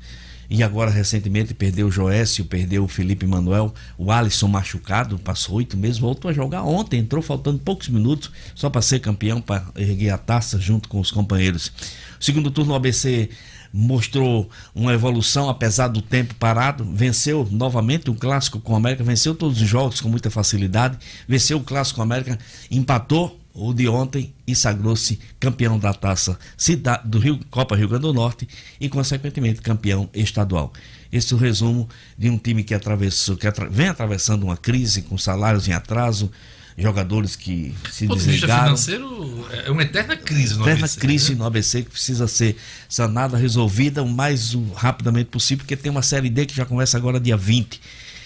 [0.49, 5.75] e agora recentemente perdeu o Joécio, perdeu o Felipe Manuel, o Alisson machucado, passou oito
[5.75, 10.11] meses, voltou a jogar ontem, entrou faltando poucos minutos só para ser campeão, para erguer
[10.11, 11.71] a taça junto com os companheiros.
[12.19, 13.29] Segundo turno, o ABC
[13.77, 19.35] mostrou uma evolução apesar do tempo parado, venceu novamente o clássico com o América, venceu
[19.35, 20.97] todos os jogos com muita facilidade,
[21.27, 22.39] venceu o clássico com o América,
[22.71, 28.03] empatou o de ontem e sagrou-se campeão da taça cidade, do Rio, Copa Rio Grande
[28.03, 28.47] do Norte
[28.79, 30.71] e, consequentemente, campeão estadual.
[31.11, 35.01] Esse é o resumo de um time que atravessou, que atra, vem atravessando uma crise
[35.01, 36.31] com salários em atraso,
[36.77, 38.63] jogadores que se o desligaram.
[38.63, 40.99] financeiro é uma eterna crise no eterna ABC.
[40.99, 41.37] crise né?
[41.37, 42.57] no ABC que precisa ser
[42.89, 47.19] sanada, resolvida o mais rapidamente possível, porque tem uma série D que já começa agora
[47.19, 47.79] dia 20.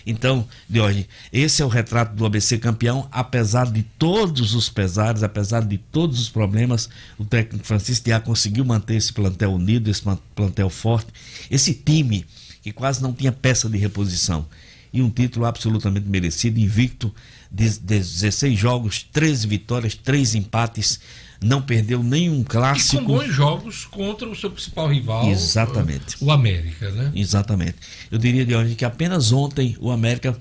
[0.05, 5.61] Então, Diógenes, esse é o retrato do ABC campeão, apesar de todos os pesares, apesar
[5.61, 10.01] de todos os problemas, o técnico Francisco Diá conseguiu manter esse plantel unido, esse
[10.33, 11.07] plantel forte,
[11.51, 12.25] esse time
[12.61, 14.47] que quase não tinha peça de reposição.
[14.91, 17.13] E um título absolutamente merecido, invicto,
[17.51, 20.99] de 16 jogos, 13 vitórias, 3 empates
[21.41, 23.01] não perdeu nenhum clássico.
[23.01, 25.29] E com bons jogos contra o seu principal rival.
[25.29, 26.17] Exatamente.
[26.19, 27.11] O América, né?
[27.15, 27.75] Exatamente.
[28.11, 30.37] Eu diria de hoje que apenas ontem o América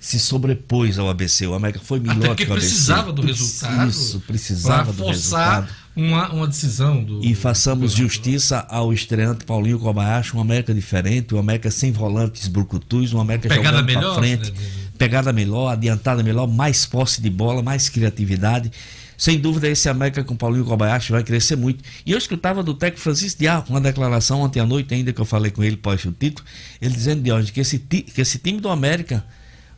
[0.00, 1.46] se sobrepôs ao ABC.
[1.46, 2.66] O América foi melhor que o ABC.
[2.66, 3.90] precisava do resultado.
[3.90, 5.68] Isso, precisava do resultado.
[5.98, 7.24] Uma, uma decisão do.
[7.24, 12.46] E façamos do justiça ao estreante Paulinho Kobayashi, um América diferente, um América sem volantes
[12.46, 14.52] brucutus, um América Pegada jogando melhor, pra frente.
[14.52, 14.58] né?
[14.96, 18.70] Pegada melhor, adiantada melhor, mais posse de bola, mais criatividade.
[19.16, 21.82] Sem dúvida, esse América com Paulinho Kobayashi vai crescer muito.
[22.06, 25.24] E eu escutava do técnico Francisco Diá uma declaração ontem à noite, ainda que eu
[25.24, 26.46] falei com ele pós o título,
[26.80, 29.24] ele dizendo de hoje que esse, que esse time do América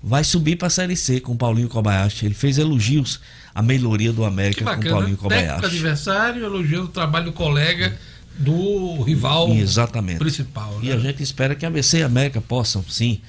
[0.02, 2.26] vai subir para a Série C com Paulinho Kobayashi.
[2.26, 3.20] Ele fez elogios
[3.54, 5.64] à melhoria do América bacana, com Paulinho Técnico Kobayashi.
[5.64, 7.98] adversário elogiando o trabalho do colega
[8.38, 10.18] do rival Exatamente.
[10.18, 10.78] principal.
[10.82, 10.94] E né?
[10.94, 13.20] a gente espera que a ABC e a América possam, sim,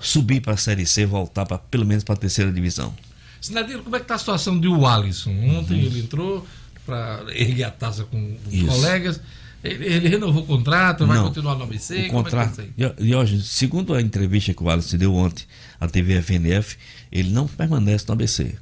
[0.00, 2.94] subir para a Série C, voltar pra, pelo menos para a terceira divisão.
[3.40, 5.30] Sinadino, como é que está a situação de Alisson?
[5.58, 6.46] Ontem ele entrou
[6.86, 8.66] para erguer a taça com os Isso.
[8.66, 9.20] colegas.
[9.62, 11.24] Ele, ele renovou o contrato, vai Não.
[11.24, 11.94] continuar no ABC?
[11.94, 12.62] o é tá contrato.
[12.76, 15.44] E, e hoje, segundo a entrevista que o Alisson deu ontem
[15.80, 16.76] à TV FNF,
[17.12, 18.54] ele não permanece no ABC.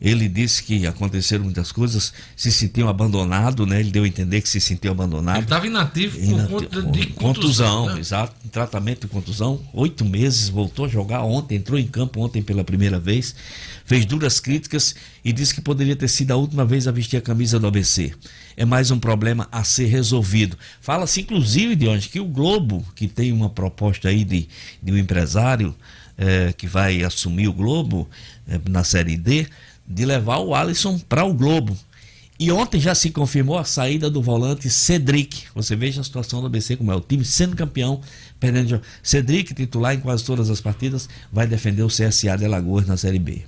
[0.00, 3.80] Ele disse que aconteceram muitas coisas, se sentiu abandonado, né?
[3.80, 5.36] Ele deu a entender que se sentiu abandonado.
[5.36, 7.86] Ele estava inativo por Inati- conta de com- contusão.
[7.94, 8.00] né?
[8.00, 8.34] exato.
[8.50, 9.62] Tratamento de contusão.
[9.72, 13.34] Oito meses, voltou a jogar ontem, entrou em campo ontem pela primeira vez.
[13.86, 14.94] Fez duras críticas
[15.24, 18.12] e disse que poderia ter sido a última vez a vestir a camisa do ABC.
[18.58, 20.58] É mais um problema a ser resolvido.
[20.82, 24.48] Fala-se, inclusive, de onde que o Globo, que tem uma proposta aí de,
[24.82, 25.74] de um empresário
[26.16, 28.08] eh, que vai assumir o Globo
[28.48, 29.46] eh, na Série D,
[29.86, 31.76] de levar o Alisson para o Globo.
[32.38, 35.44] E ontem já se confirmou a saída do volante Cedric.
[35.54, 38.00] Você veja a situação do ABC, como é o time sendo campeão,
[38.40, 38.80] perdendo.
[39.02, 43.20] Cedric, titular em quase todas as partidas, vai defender o CSA de Alagoas na Série
[43.20, 43.42] B.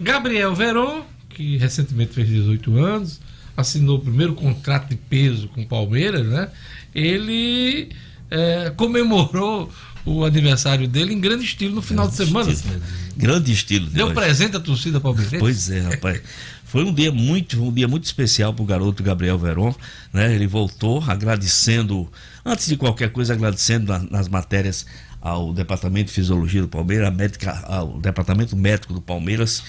[0.00, 3.20] Gabriel Veron, que recentemente fez 18 anos,
[3.56, 6.50] assinou o primeiro contrato de peso com o Palmeiras, né?
[6.94, 7.90] Ele
[8.30, 9.70] é, comemorou
[10.08, 12.50] o aniversário dele em grande estilo no final de semana.
[12.50, 12.80] estilo.
[13.16, 13.86] Grande estilo.
[13.86, 15.38] de Deu presente à torcida palmeirense?
[15.38, 16.20] Pois é, rapaz.
[16.64, 19.74] Foi um dia muito, um dia muito especial para o garoto Gabriel Veron,
[20.12, 20.34] né?
[20.34, 22.10] Ele voltou agradecendo,
[22.44, 24.84] antes de qualquer coisa, agradecendo na- nas matérias
[25.20, 29.62] ao Departamento de Fisiologia do Palmeiras, médica, ao Departamento Médico do Palmeiras.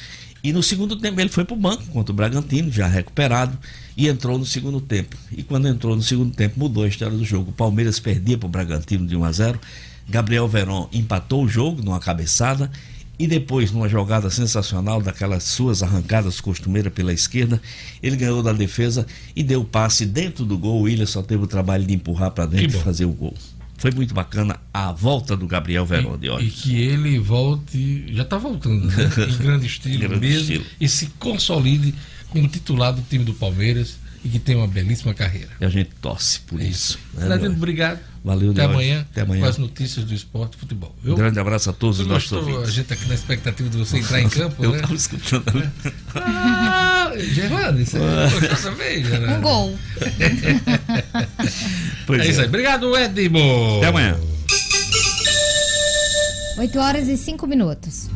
[0.43, 3.57] E no segundo tempo ele foi para o banco contra o Bragantino, já recuperado,
[3.97, 5.15] e entrou no segundo tempo.
[5.35, 7.49] E quando entrou no segundo tempo, mudou a história do jogo.
[7.49, 9.59] O Palmeiras perdia para o Bragantino de 1 a 0.
[10.09, 12.71] Gabriel Veron empatou o jogo numa cabeçada
[13.17, 17.61] e depois, numa jogada sensacional, daquelas suas arrancadas costumeiras pela esquerda,
[18.01, 19.05] ele ganhou da defesa
[19.35, 20.79] e deu o passe dentro do gol.
[20.79, 23.33] O Willian só teve o trabalho de empurrar para dentro e fazer o gol.
[23.77, 26.49] Foi muito bacana a volta do Gabriel Veron de E hoje.
[26.49, 28.95] que ele volte, já está voltando, né?
[29.29, 30.65] em grande estilo Grande mesmo, estilo.
[30.79, 31.93] e se consolide
[32.29, 35.49] como titular do time do Palmeiras e que tenha uma belíssima carreira.
[35.61, 36.97] E a gente torce por isso.
[37.13, 37.57] né, Fernandino, Leandro?
[37.57, 37.99] obrigado.
[38.21, 39.43] Valeu, Até amanhã, Até amanhã.
[39.43, 40.93] com as notícias do esporte e futebol.
[41.01, 41.15] Um Viu?
[41.15, 42.49] grande abraço a todos os nossos gostou?
[42.49, 42.73] A ouvintes.
[42.75, 44.75] gente aqui na expectativa de você entrar em campo, Eu né?
[44.77, 45.71] estava escutando.
[46.15, 49.33] Ah, Gerlane, você gostou também, Gerlane?
[49.35, 49.79] Um gol.
[52.05, 52.47] Pois É isso aí.
[52.47, 53.77] Obrigado, Edmo.
[53.77, 54.17] Até amanhã.
[56.57, 58.09] 8 horas e 5 minutos.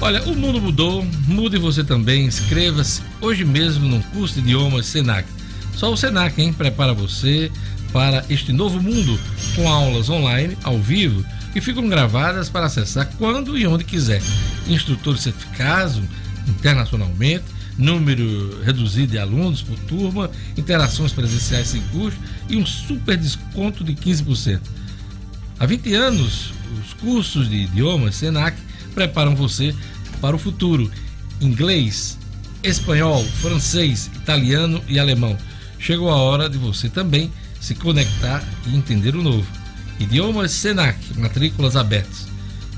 [0.00, 2.26] Olha, o mundo mudou, mude você também.
[2.26, 5.26] Inscreva-se hoje mesmo no curso de idiomas Senac.
[5.74, 6.52] Só o Senac, hein?
[6.52, 7.50] Prepara você
[7.92, 9.18] para este novo mundo
[9.54, 14.20] com aulas online, ao vivo, que ficam gravadas para acessar quando e onde quiser.
[14.66, 16.02] Instrutores certificados
[16.48, 17.44] internacionalmente,
[17.78, 23.94] número reduzido de alunos por turma, interações presenciais sem custo e um super desconto de
[23.94, 24.60] 15%.
[25.58, 26.52] Há 20 anos,
[26.84, 28.56] os cursos de idiomas Senac
[28.94, 29.74] preparam você
[30.20, 30.90] para o futuro.
[31.40, 32.18] Inglês,
[32.62, 35.36] espanhol, francês, italiano e alemão.
[35.78, 37.30] Chegou a hora de você também
[37.60, 39.46] se conectar e entender o novo.
[39.98, 42.26] Idiomas Senac, matrículas abertas.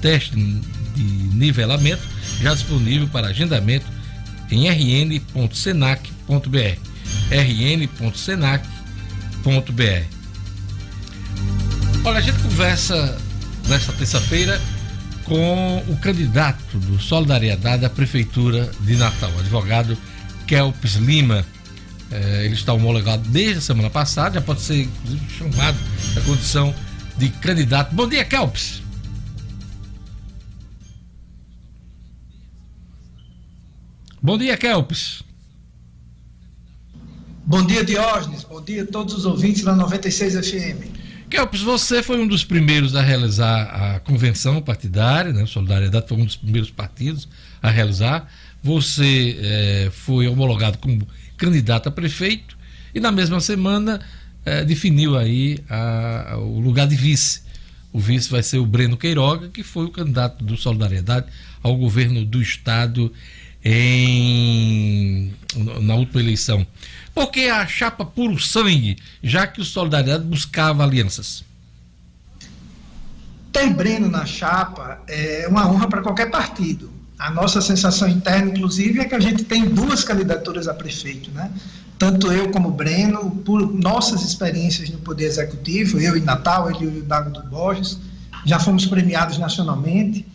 [0.01, 2.03] Teste de nivelamento
[2.41, 3.87] já disponível para agendamento
[4.51, 6.09] em rn.senac.br.
[7.31, 8.67] rn.senac.br.
[12.05, 13.19] Olha, a gente conversa
[13.69, 14.61] nesta terça-feira
[15.27, 19.99] com o candidato do Solidariedade à Prefeitura de Natal, advogado
[20.47, 21.45] Kelps Lima.
[22.11, 24.89] É, ele está homologado desde a semana passada, já pode ser
[25.37, 25.77] chamado
[26.15, 26.73] da condição
[27.19, 27.93] de candidato.
[27.93, 28.81] Bom dia, Kelps.
[34.23, 35.25] Bom dia, Kelps.
[37.45, 38.45] Bom dia, Diógenes.
[38.45, 41.06] Bom dia a todos os ouvintes da 96 FM.
[41.29, 45.45] Kelps, você foi um dos primeiros a realizar a convenção partidária, né?
[45.47, 47.29] Solidariedade foi um dos primeiros partidos
[47.61, 48.31] a realizar.
[48.63, 51.07] Você é, foi homologado como
[51.37, 52.57] candidato a prefeito
[52.95, 54.01] e na mesma semana
[54.45, 57.43] é, definiu aí a, a, o lugar de vice.
[57.93, 61.27] O vice vai ser o Breno Queiroga, que foi o candidato do Solidariedade
[61.63, 63.13] ao governo do estado
[63.65, 65.33] em,
[65.81, 66.65] na última eleição.
[67.17, 71.43] Por que a chapa puro sangue, já que o Solidariedade buscava alianças?
[73.51, 76.91] Ter Breno na chapa é uma honra para qualquer partido.
[77.19, 81.51] A nossa sensação interna, inclusive, é que a gente tem duas candidaturas a prefeito, né?
[81.99, 86.99] Tanto eu como Breno, por nossas experiências no Poder Executivo, eu em Natal, ele e
[86.99, 87.99] o Dago do Borges,
[88.45, 90.27] já fomos premiados nacionalmente.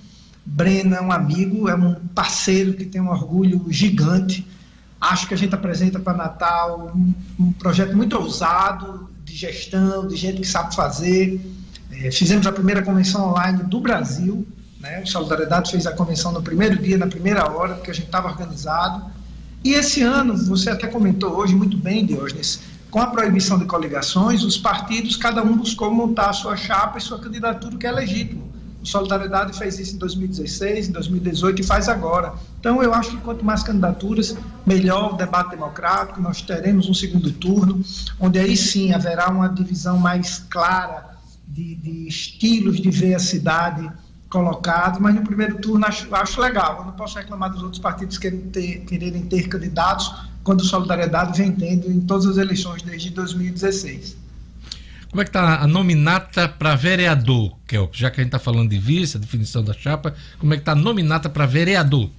[0.44, 4.48] Breno é um amigo, é um parceiro que tem um orgulho gigante.
[5.02, 10.16] Acho que a gente apresenta para Natal um, um, projeto muito ousado de gestão, de
[10.16, 11.42] gente que sabe fazer.
[11.92, 14.48] É, fizemos a primeira convenção online do Brasil,
[14.80, 15.02] né?
[15.02, 18.30] O Solidariedade fez a convenção no primeiro dia, na primeira hora, porque a gente estava
[18.30, 19.10] organizado.
[19.64, 24.44] E esse ano, você até comentou hoje muito bem, Diógenes, com a proibição de coligações,
[24.44, 28.51] os partidos, cada um buscou montar a sua chapa e sua candidatura, que é legítimo.
[28.82, 32.34] O Solidariedade fez isso em 2016, em 2018 e faz agora.
[32.60, 36.20] Então, eu acho que quanto mais candidaturas, melhor o debate democrático.
[36.20, 37.84] Nós teremos um segundo turno,
[38.20, 41.12] onde aí sim haverá uma divisão mais clara
[41.48, 43.92] de, de estilos de ver a cidade
[44.30, 46.80] colocado, mas no primeiro turno acho, acho legal.
[46.80, 50.12] Eu não posso reclamar dos outros partidos quererem ter, quererem ter candidatos
[50.44, 54.21] quando Solidariedade vem tendo em todas as eleições desde 2016.
[55.12, 57.94] Como é que está a nominata para vereador, Kelp?
[57.94, 60.72] Já que a gente está falando de vice, definição da chapa, como é que está
[60.72, 62.10] a nominata para vereador?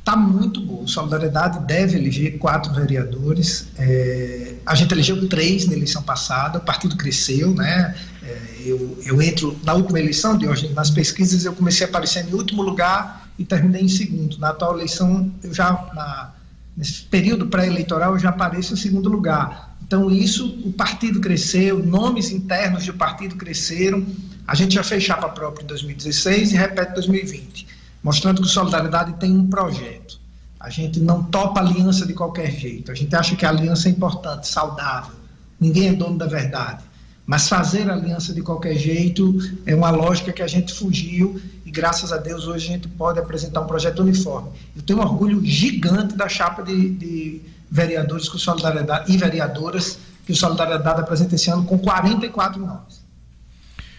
[0.00, 0.84] Está muito bom.
[0.84, 3.68] Solidariedade deve eleger quatro vereadores.
[3.78, 7.94] É, a gente elegeu três na eleição passada, o partido cresceu, né?
[8.24, 12.28] É, eu, eu entro na última eleição, de hoje, nas pesquisas eu comecei a aparecer
[12.28, 14.36] em último lugar e terminei em segundo.
[14.38, 16.32] Na atual eleição, eu já, na,
[16.76, 19.71] nesse período pré-eleitoral, eu já apareço em segundo lugar.
[19.86, 24.06] Então, isso, o partido cresceu, nomes internos do partido cresceram.
[24.46, 29.30] A gente já fez chapa própria em 2016 e repete 2020 mostrando que Solidariedade tem
[29.30, 30.20] um projeto.
[30.58, 32.90] A gente não topa aliança de qualquer jeito.
[32.90, 35.14] A gente acha que a aliança é importante, saudável.
[35.58, 36.84] Ninguém é dono da verdade.
[37.24, 42.12] Mas fazer aliança de qualquer jeito é uma lógica que a gente fugiu e, graças
[42.12, 44.50] a Deus, hoje a gente pode apresentar um projeto uniforme.
[44.74, 47.40] Eu tenho um orgulho gigante da chapa de, de
[47.72, 53.02] vereadores com solidariedade e vereadoras que o Solidariedade apresenta esse ano com 44 nomes.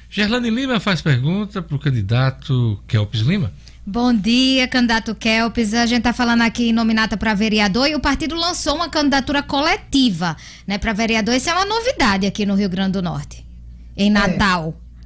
[0.10, 3.52] Gerlane Lima faz pergunta para o candidato Kelpis Lima.
[3.86, 5.74] Bom dia, candidato Kelpes.
[5.74, 9.42] A gente está falando aqui em nominata para vereador e o partido lançou uma candidatura
[9.42, 11.34] coletiva né, para vereador.
[11.34, 13.44] Isso é uma novidade aqui no Rio Grande do Norte,
[13.98, 14.14] em é.
[14.14, 14.76] Natal.
[14.78, 15.04] É,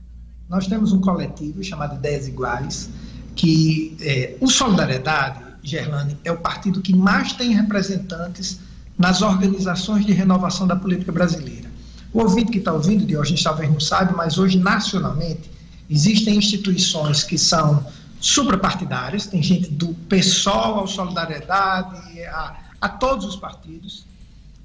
[0.49, 2.89] nós temos um coletivo chamado Ideias Iguais,
[3.33, 8.59] que é, o Solidariedade, Gerlane, é o partido que mais tem representantes
[8.97, 11.69] nas organizações de renovação da política brasileira.
[12.13, 15.51] O ouvinte que está ouvindo, de hoje talvez não sabe, mas hoje nacionalmente
[15.89, 17.85] existem instituições que são
[18.19, 24.05] suprapartidárias, tem gente do PSOL ao Solidariedade, a, a todos os partidos,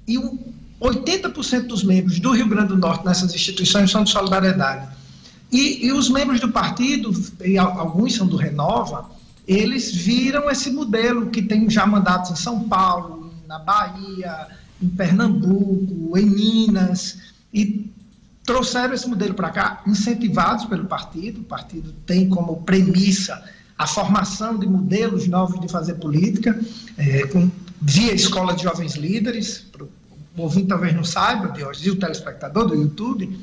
[0.07, 0.39] e o
[0.81, 4.87] 80% dos membros do Rio Grande do Norte nessas instituições são de solidariedade.
[5.51, 9.05] E, e, os membros do partido, e alguns são do Renova,
[9.47, 14.47] eles viram esse modelo que tem já mandatos em São Paulo, na Bahia,
[14.81, 17.17] em Pernambuco, em Minas,
[17.53, 17.91] e
[18.45, 21.41] trouxeram esse modelo para cá, incentivados pelo partido.
[21.41, 23.43] O partido tem como premissa
[23.77, 26.59] a formação de modelos novos de fazer política,
[26.97, 27.49] é, com,
[27.81, 29.65] via Escola de Jovens Líderes,
[30.35, 33.37] o ouvinte talvez não saiba, de hoje, e o telespectador do YouTube,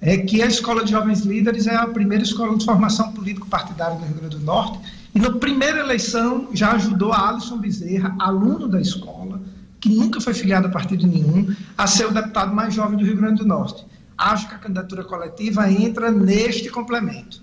[0.00, 4.04] é que a Escola de Jovens Líderes é a primeira escola de formação político-partidária do
[4.04, 4.78] Rio Grande do Norte,
[5.14, 9.40] e na primeira eleição já ajudou a Alisson Bezerra, aluno da escola,
[9.80, 13.16] que nunca foi filiado a partido nenhum, a ser o deputado mais jovem do Rio
[13.16, 13.84] Grande do Norte
[14.20, 17.42] acho que a candidatura coletiva entra neste complemento.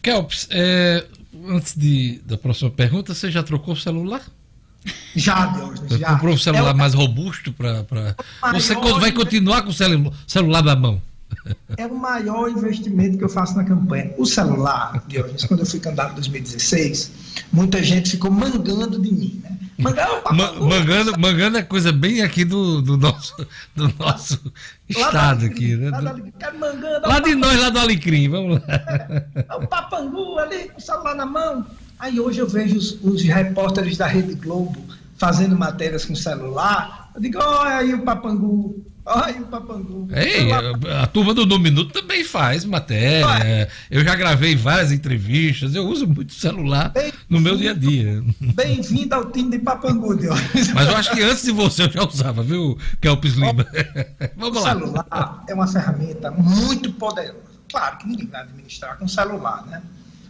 [0.00, 1.04] Kelps, é,
[1.46, 4.22] antes de, da próxima pergunta, você já trocou o celular?
[5.14, 6.14] Já, Deus, já.
[6.14, 7.84] Comprou um celular é mais robusto para.
[7.84, 8.14] Pra...
[8.52, 11.02] Você vai continuar com o celu celular na mão?
[11.76, 14.12] É o maior investimento que eu faço na campanha.
[14.18, 17.10] O celular, Deus, quando eu fui candidato em 2016,
[17.52, 19.40] muita gente ficou mangando de mim.
[19.42, 19.58] Né?
[19.78, 23.34] Mangando, mangando, mangando é coisa bem aqui do, do nosso,
[23.76, 24.52] do nosso
[24.88, 25.90] estado aqui, né?
[25.90, 26.16] Lá,
[26.52, 28.62] mangando, lá de nós, lá do Alecrim, vamos lá.
[28.68, 31.64] É, o Papangu ali com o celular na mão.
[31.98, 34.84] Aí hoje eu vejo os, os repórteres da Rede Globo
[35.16, 37.10] fazendo matérias com celular.
[37.14, 40.06] Eu digo, olha aí o Papangu, Ai, o Papangu.
[40.14, 43.26] Ei, a, a, turma do No Minuto também faz matéria.
[43.26, 43.68] Vai.
[43.90, 45.74] Eu já gravei várias entrevistas.
[45.74, 46.92] Eu uso muito celular
[47.28, 48.22] no meu dia a dia.
[48.54, 50.38] Bem-vindo ao time de Papangu, Deus.
[50.74, 53.66] Mas eu acho que antes de você eu já usava, viu, Kelpis Lima?
[54.36, 54.76] Vamos o lá.
[54.76, 57.48] O celular é uma ferramenta muito poderosa.
[57.70, 59.82] Claro que ninguém vai administrar com celular, né?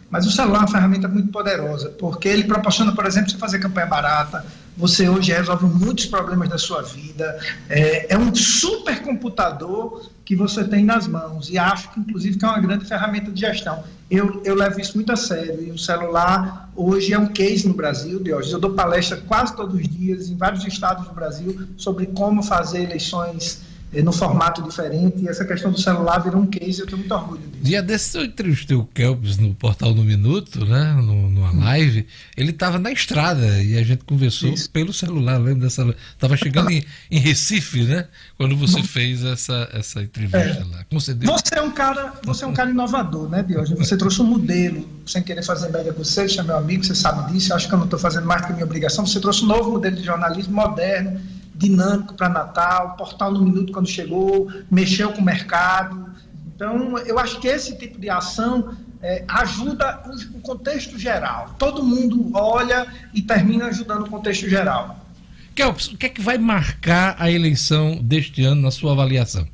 [0.09, 3.59] Mas o celular é uma ferramenta muito poderosa, porque ele proporciona, por exemplo, você fazer
[3.59, 4.45] campanha barata,
[4.79, 10.85] você hoje resolve muitos problemas da sua vida, é, é um supercomputador que você tem
[10.85, 13.83] nas mãos, e acho que, inclusive, que é uma grande ferramenta de gestão.
[14.09, 17.73] Eu, eu levo isso muito a sério, e o celular hoje é um case no
[17.73, 18.51] Brasil, Deus.
[18.51, 22.83] Eu dou palestra quase todos os dias, em vários estados do Brasil, sobre como fazer
[22.83, 27.11] eleições no formato diferente, e essa questão do celular virou um case, eu tenho muito
[27.11, 27.63] orgulho disso.
[27.63, 31.63] Dia desses eu entrevistei o Kelps no Portal no Minuto, né, no, numa hum.
[31.63, 32.05] live,
[32.37, 34.69] ele estava na estrada e a gente conversou Isso.
[34.69, 35.83] pelo celular, lembra dessa...
[36.13, 40.63] Estava chegando em, em, Recife, né, quando você fez essa, essa entrevista é.
[40.65, 40.85] lá.
[40.91, 43.87] Você, você, é um cara, você é um cara inovador, né, Diógenes?
[43.87, 46.93] Você trouxe um modelo, sem querer fazer média com você, você é meu amigo, você
[46.93, 49.05] sabe disso, eu acho que eu não estou fazendo mais do que a minha obrigação,
[49.05, 51.19] você trouxe um novo modelo de jornalismo moderno,
[51.59, 56.09] dinâmico para Natal, portal no minuto quando chegou, mexeu com o mercado.
[56.55, 60.01] Então, eu acho que esse tipo de ação é, ajuda
[60.33, 61.55] o contexto geral.
[61.59, 65.05] Todo mundo olha e termina ajudando o contexto geral.
[65.53, 69.45] Kelps, o que é que vai marcar a eleição deste ano na sua avaliação?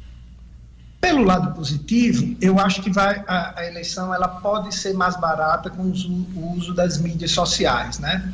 [1.01, 5.69] Pelo lado positivo, eu acho que vai, a, a eleição ela pode ser mais barata
[5.69, 8.31] com o uso das mídias sociais, né?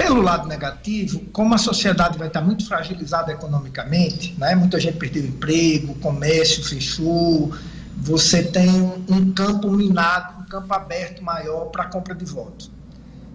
[0.00, 4.54] Pelo lado negativo, como a sociedade vai estar muito fragilizada economicamente, né?
[4.54, 7.54] muita gente perdeu emprego, comércio fechou,
[7.98, 8.70] você tem
[9.10, 12.70] um campo minado, um campo aberto maior para compra de votos.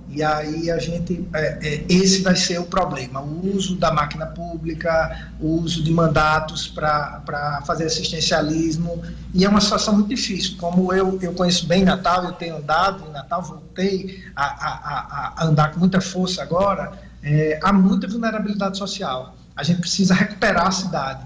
[0.07, 4.27] E aí a gente, é, é, esse vai ser o problema, o uso da máquina
[4.27, 9.01] pública, o uso de mandatos para fazer assistencialismo,
[9.33, 10.57] e é uma situação muito difícil.
[10.57, 15.45] Como eu, eu conheço bem Natal, eu tenho andado em Natal, voltei a, a, a
[15.45, 16.93] andar com muita força agora,
[17.23, 19.35] é, há muita vulnerabilidade social.
[19.55, 21.25] A gente precisa recuperar a cidade,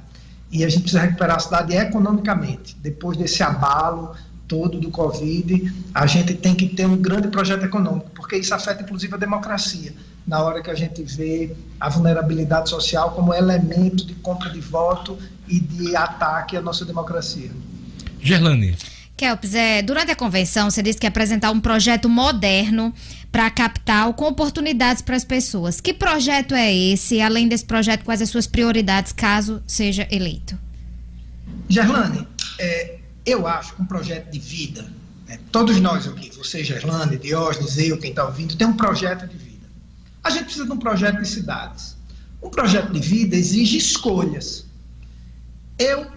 [0.52, 4.16] e a gente precisa recuperar a cidade economicamente, depois desse abalo,
[4.50, 8.82] todo do Covid, a gente tem que ter um grande projeto econômico, porque isso afeta
[8.82, 9.94] inclusive a democracia,
[10.28, 15.18] na hora que a gente vê a vulnerabilidade social como elemento de compra de voto
[15.48, 17.52] e de ataque à nossa democracia.
[18.20, 18.76] Gerlane.
[19.16, 22.94] Kelps, é, durante a convenção você disse que ia apresentar um projeto moderno
[23.32, 25.80] para a capital com oportunidades para as pessoas.
[25.80, 27.22] Que projeto é esse?
[27.22, 30.58] Além desse projeto, quais as suas prioridades caso seja eleito?
[31.68, 32.26] Gerlane,
[32.58, 32.99] é,
[33.30, 34.92] eu acho que um projeto de vida,
[35.28, 39.38] né, todos nós aqui, você, Gerlane, Diógenes, eu, quem está ouvindo, tem um projeto de
[39.38, 39.68] vida.
[40.24, 41.96] A gente precisa de um projeto de cidades.
[42.42, 44.66] Um projeto de vida exige escolhas.
[45.78, 46.08] Eu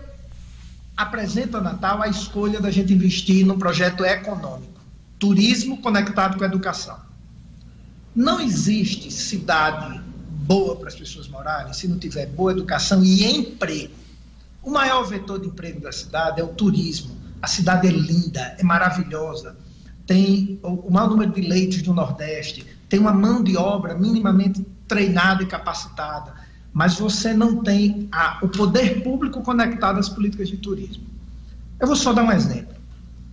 [0.96, 4.80] apresento a Natal a escolha da gente investir num projeto econômico.
[5.18, 6.98] Turismo conectado com a educação.
[8.14, 10.00] Não existe cidade
[10.42, 14.01] boa para as pessoas morarem se não tiver boa educação e emprego.
[14.62, 17.16] O maior vetor de emprego da cidade é o turismo.
[17.40, 19.56] A cidade é linda, é maravilhosa,
[20.06, 25.42] tem o maior número de leitos do Nordeste, tem uma mão de obra minimamente treinada
[25.42, 26.34] e capacitada,
[26.72, 31.04] mas você não tem a, o poder público conectado às políticas de turismo.
[31.80, 32.76] Eu vou só dar um exemplo.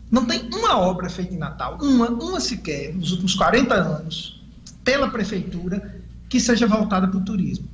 [0.10, 4.41] Não tem uma obra feita em Natal, uma, uma sequer, nos últimos 40 anos,
[4.84, 7.68] pela prefeitura, que seja voltada para o turismo.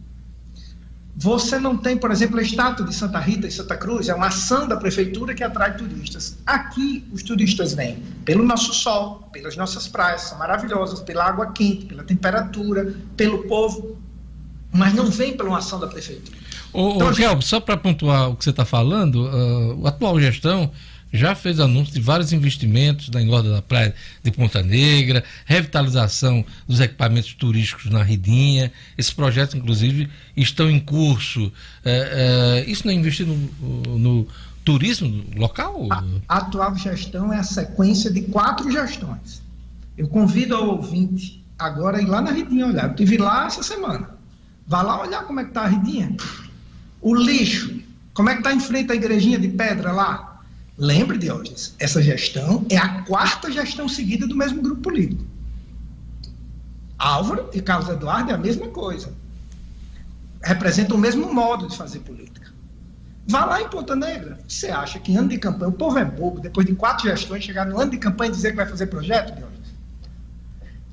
[1.17, 4.27] Você não tem, por exemplo, a estátua de Santa Rita e Santa Cruz, é uma
[4.27, 6.37] ação da prefeitura que atrai turistas.
[6.45, 11.85] Aqui, os turistas vêm pelo nosso sol, pelas nossas praias, são maravilhosas, pela água quente,
[11.85, 13.97] pela temperatura, pelo povo,
[14.73, 16.37] mas não vem pela uma ação da prefeitura.
[16.73, 17.45] Ô, então, ô, gente...
[17.45, 20.69] só para pontuar o que você está falando, uh, a atual gestão
[21.11, 26.79] já fez anúncio de vários investimentos na engorda da praia de Ponta Negra, revitalização dos
[26.79, 28.71] equipamentos turísticos na Ridinha.
[28.97, 31.51] Esses projetos, inclusive, estão em curso.
[31.83, 34.27] É, é, isso não é investido no, no
[34.63, 35.87] turismo local?
[35.91, 39.41] A, a atual gestão é a sequência de quatro gestões.
[39.97, 42.85] Eu convido ao ouvinte agora a ir lá na Ridinha olhar.
[42.85, 44.09] Eu estive lá essa semana.
[44.67, 46.15] Vá lá olhar como é que está a Ridinha.
[46.99, 47.79] O lixo,
[48.13, 50.34] como é que está em frente à igrejinha de pedra lá?
[50.77, 55.23] Lembre, Diógenes, essa gestão é a quarta gestão seguida do mesmo grupo político.
[56.97, 59.13] Álvaro e Carlos Eduardo é a mesma coisa.
[60.43, 62.53] Representam o mesmo modo de fazer política.
[63.27, 64.37] Vá lá em Ponta Negra.
[64.47, 67.65] Você acha que ano de campanha, o povo é bobo, depois de quatro gestões, chegar
[67.65, 69.73] no ano de campanha e dizer que vai fazer projeto, Diógenes?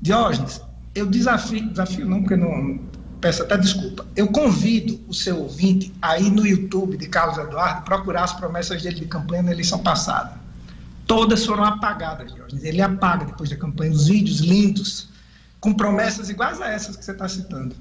[0.01, 0.61] Diógenes,
[0.95, 2.79] eu desafio, desafio não, porque não,
[3.23, 4.05] peço até desculpa.
[4.17, 8.83] Eu convido o seu ouvinte a ir no YouTube de Carlos Eduardo procurar as promessas
[8.83, 10.33] dele de campanha na eleição passada.
[11.07, 12.65] Todas foram apagadas, Diógenes.
[12.65, 15.09] Ele apaga depois da campanha os vídeos lindos,
[15.61, 17.73] com promessas iguais a essas que você está citando.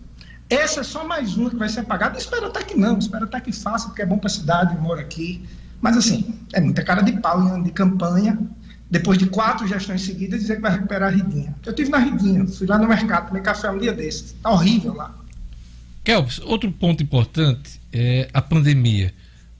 [0.48, 2.16] Essa é só mais uma que vai ser apagada.
[2.16, 5.00] Espero até que não, espero até que faça, porque é bom para a cidade, moro
[5.00, 5.44] aqui.
[5.80, 8.38] Mas, assim, é muita cara de pau em ano de campanha.
[8.88, 11.56] Depois de quatro gestões seguidas, dizer que vai recuperar a Ridinha.
[11.66, 14.34] Eu tive na Ridinha, fui lá no mercado, tomei café um dia desses.
[14.34, 15.21] Está horrível lá.
[16.04, 19.14] Kelps, outro ponto importante é a pandemia.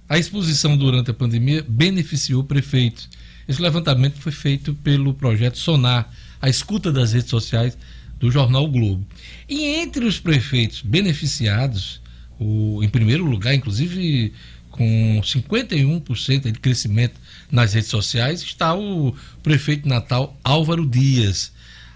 [0.09, 3.09] A exposição durante a pandemia beneficiou prefeitos.
[3.47, 7.79] Esse levantamento foi feito pelo projeto Sonar, a escuta das redes sociais
[8.19, 9.07] do jornal Globo.
[9.49, 12.01] E entre os prefeitos beneficiados,
[12.39, 14.33] o, em primeiro lugar, inclusive
[14.69, 17.21] com 51% de crescimento
[17.51, 21.52] nas redes sociais, está o prefeito natal Álvaro Dias.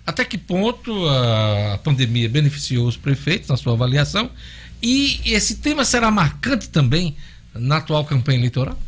[0.07, 4.31] Até que ponto a pandemia beneficiou os prefeitos na sua avaliação?
[4.81, 7.17] E esse tema será marcante também
[7.55, 8.79] na atual campanha eleitoral?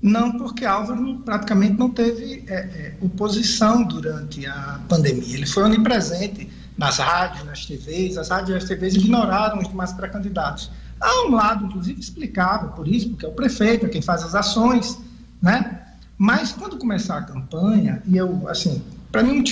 [0.00, 5.34] Não, porque Álvaro praticamente não teve é, é, oposição durante a pandemia.
[5.36, 8.16] Ele foi onipresente nas rádios, nas TVs.
[8.16, 10.70] As rádios e as TVs ignoraram os demais pré-candidatos.
[11.00, 14.34] Há um lado, inclusive, explicável por isso, porque é o prefeito, é quem faz as
[14.34, 14.98] ações,
[15.42, 15.82] né?
[16.16, 19.42] Mas quando começar a campanha, e eu, assim, para mim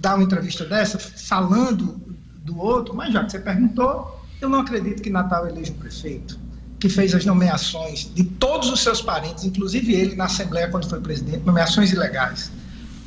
[0.00, 2.00] dar uma entrevista dessa, falando
[2.42, 6.38] do outro, mas já que você perguntou, eu não acredito que Natal eleja um prefeito
[6.78, 10.98] que fez as nomeações de todos os seus parentes, inclusive ele na Assembleia quando foi
[11.00, 12.50] presidente, nomeações ilegais.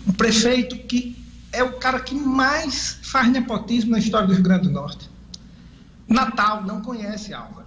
[0.07, 1.17] Um prefeito que
[1.51, 5.09] é o cara que mais faz nepotismo na história do Rio Grande do Norte.
[6.07, 7.65] Natal não conhece Álvaro.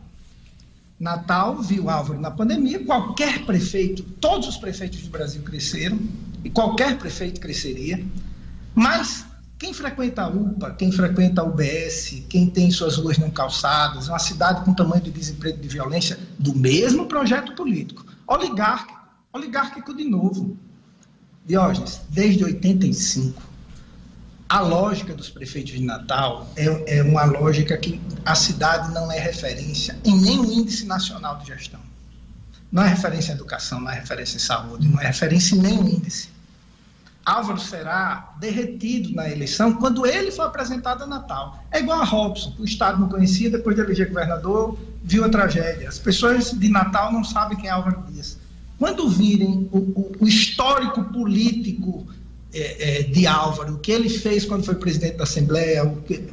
[0.99, 5.99] Natal viu Álvaro na pandemia, qualquer prefeito, todos os prefeitos do Brasil cresceram,
[6.45, 8.03] e qualquer prefeito cresceria,
[8.77, 9.25] mas
[9.59, 14.19] quem frequenta a UPA, quem frequenta a UBS, quem tem suas ruas não calçadas, uma
[14.19, 19.01] cidade com tamanho de desemprego e de violência, do mesmo projeto político, oligárquico,
[19.33, 20.59] oligárquico de novo.
[21.47, 23.41] Diógenes, desde 85,
[24.47, 29.19] a lógica dos prefeitos de Natal é, é, uma lógica que a cidade não é
[29.19, 31.81] referência em nenhum índice nacional de gestão.
[32.71, 35.89] Não é referência em educação, não é referência em saúde, não é referência em nenhum
[35.89, 36.36] índice.
[37.27, 41.61] Álvaro será derretido na eleição quando ele for apresentado a Natal.
[41.73, 45.89] É igual a Robson, o Estado não conhecia, depois de eleger governador, viu a tragédia.
[45.89, 48.39] As pessoas de Natal não sabem quem é Álvaro Dias.
[48.79, 52.07] Quando virem o, o, o histórico político
[52.55, 56.29] é, é, de Álvaro, o que ele fez quando foi presidente da Assembleia, que...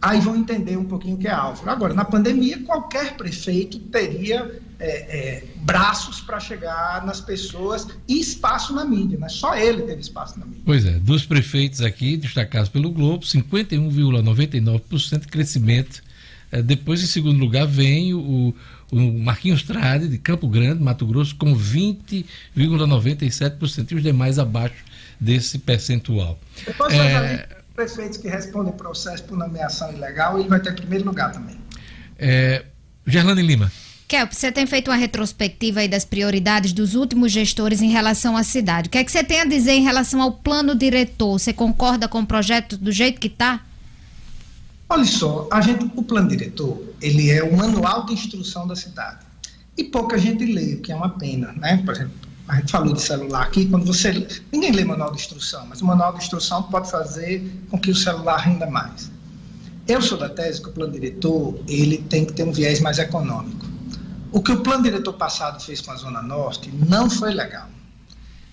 [0.00, 1.68] aí vão entender um pouquinho o que é Álvaro.
[1.68, 8.74] Agora, na pandemia, qualquer prefeito teria é, é braços para chegar nas pessoas e espaço
[8.74, 9.28] na mídia, né?
[9.28, 10.62] só ele teve espaço na mídia.
[10.64, 16.02] Pois é, dos prefeitos aqui, destacados pelo Globo, 51,99% de crescimento.
[16.50, 18.52] É, depois, em segundo lugar, vem o,
[18.90, 24.84] o Marquinhos Trade, de Campo Grande, Mato Grosso, com 20,97% e os demais abaixo
[25.20, 26.40] desse percentual.
[26.66, 31.56] Depois é, prefeitos que respondem processo por nomeação ilegal, ele vai ter primeiro lugar também.
[32.18, 32.64] É,
[33.06, 33.70] Gerlane Lima.
[34.10, 38.42] Kelp, você tem feito uma retrospectiva aí das prioridades dos últimos gestores em relação à
[38.42, 38.88] cidade.
[38.88, 41.38] O que é que você tem a dizer em relação ao plano diretor?
[41.38, 43.64] Você concorda com o projeto do jeito que está?
[44.88, 49.18] Olha só, a gente, o plano diretor, ele é o manual de instrução da cidade.
[49.78, 51.80] E pouca gente lê, o que é uma pena, né?
[51.84, 52.14] Por exemplo,
[52.48, 54.26] a gente falou de celular aqui, quando você.
[54.50, 57.94] Ninguém lê manual de instrução, mas o manual de instrução pode fazer com que o
[57.94, 59.08] celular renda mais.
[59.86, 62.98] Eu sou da tese que o plano diretor ele tem que ter um viés mais
[62.98, 63.70] econômico.
[64.32, 67.68] O que o plano diretor passado fez com a Zona Norte não foi legal.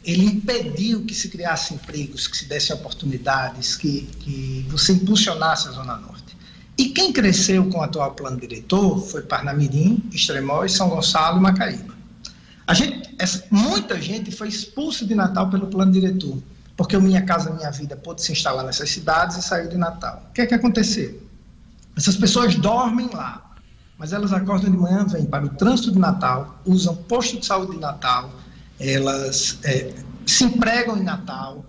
[0.04, 5.72] Ele impediu que se criassem empregos, que se dessem oportunidades, que, que você impulsionasse a
[5.72, 6.38] Zona Norte.
[6.78, 11.96] E quem cresceu com o atual plano diretor foi Parnamirim, Extremóis, São Gonçalo e Macaíba.
[12.66, 16.38] A gente, essa, muita gente foi expulsa de Natal pelo plano diretor,
[16.76, 20.28] porque o Minha Casa Minha Vida pôde se instalar nessas cidades e saiu de Natal.
[20.30, 21.22] O que é que aconteceu?
[21.96, 23.47] Essas pessoas dormem lá,
[23.98, 27.74] mas elas acordam de manhã, vêm para o trânsito de Natal, usam posto de saúde
[27.74, 28.32] de Natal,
[28.80, 29.94] elas é,
[30.26, 31.66] se empregam em Natal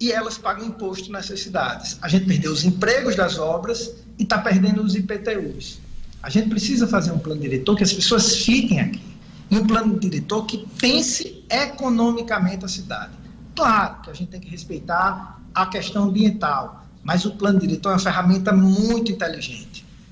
[0.00, 1.98] e elas pagam imposto nessas cidades.
[2.02, 5.78] A gente perdeu os empregos das obras e está perdendo os IPTUs.
[6.22, 9.16] A gente precisa fazer um plano diretor que as pessoas fiquem aqui
[9.50, 13.12] e um plano diretor que pense economicamente a cidade.
[13.54, 17.92] Claro que a gente tem que respeitar a questão ambiental, Mas o plano diretor é
[17.92, 19.65] uma ferramenta muito inteligente.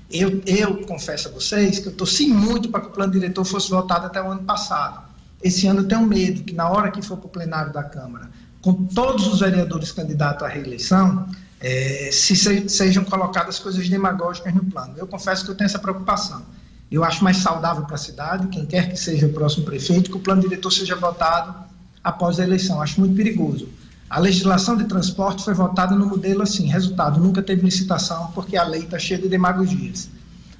[0.09, 3.69] Eu, eu confesso a vocês que eu torci muito para que o plano diretor fosse
[3.69, 5.03] votado até o ano passado.
[5.43, 8.29] Esse ano eu tenho medo que na hora que for para o plenário da Câmara,
[8.61, 11.27] com todos os vereadores candidatos à reeleição,
[11.59, 14.93] é, se se, sejam colocadas coisas demagógicas no plano.
[14.97, 16.43] Eu confesso que eu tenho essa preocupação.
[16.91, 20.17] Eu acho mais saudável para a cidade, quem quer que seja o próximo prefeito, que
[20.17, 21.55] o plano diretor seja votado
[22.03, 22.81] após a eleição.
[22.81, 23.67] Acho muito perigoso.
[24.09, 28.63] A legislação de transporte foi votada no modelo assim, resultado, nunca teve licitação, porque a
[28.63, 30.09] lei está cheia de demagogias.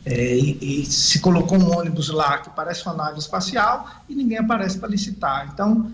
[0.05, 4.37] É, e, e, se colocou um ônibus lá que parece uma nave espacial e ninguém
[4.37, 5.49] aparece para licitar.
[5.51, 5.91] Então,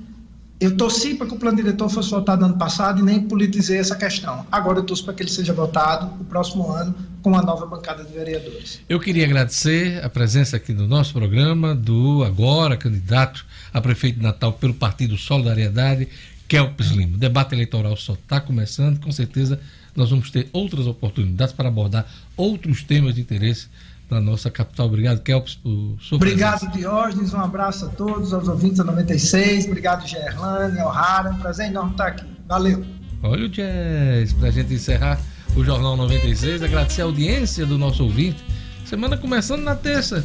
[0.61, 3.95] eu torci para que o plano diretor fosse votado ano passado e nem politizei essa
[3.95, 4.45] questão.
[4.51, 8.03] Agora eu torço para que ele seja votado no próximo ano com a nova bancada
[8.03, 8.79] de vereadores.
[8.87, 14.23] Eu queria agradecer a presença aqui no nosso programa do agora candidato a prefeito de
[14.23, 16.07] Natal pelo Partido Solidariedade,
[16.51, 17.15] Kelps Lima.
[17.15, 19.57] O debate eleitoral só está começando, com certeza
[19.95, 22.05] nós vamos ter outras oportunidades para abordar
[22.35, 23.69] outros temas de interesse
[24.09, 24.87] na nossa capital.
[24.87, 26.77] Obrigado, Kelps, por sua Obrigado, presença.
[26.77, 27.33] Diógenes.
[27.33, 29.67] Um abraço a todos, aos ouvintes da 96.
[29.67, 31.29] Obrigado, Gerlane, O'Hara.
[31.29, 32.25] Um prazer enorme estar aqui.
[32.49, 32.83] Valeu.
[33.23, 35.21] Olha o jazz, para a gente encerrar
[35.55, 36.63] o Jornal 96.
[36.63, 38.43] Agradecer a audiência do nosso ouvinte.
[38.83, 40.21] Semana começando na terça.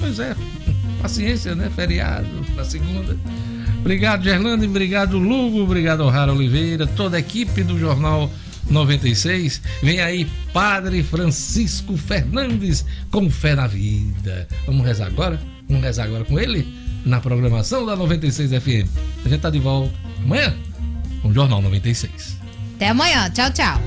[0.00, 0.34] Pois é,
[1.00, 1.70] paciência, né?
[1.70, 2.26] Feriado
[2.56, 3.16] na segunda.
[3.80, 4.66] Obrigado, Gerlane.
[4.66, 5.62] Obrigado, Lugo.
[5.62, 6.86] Obrigado, O'Hara Oliveira.
[6.86, 8.30] Toda a equipe do Jornal
[8.70, 9.60] 96.
[9.82, 14.46] Vem aí, Padre Francisco Fernandes, com fé na vida.
[14.66, 15.40] Vamos rezar agora?
[15.68, 16.66] Vamos rezar agora com ele?
[17.04, 18.88] Na programação da 96 FM.
[19.24, 20.54] A gente tá de volta amanhã
[21.22, 22.38] com o Jornal 96.
[22.76, 23.30] Até amanhã.
[23.30, 23.80] Tchau, tchau.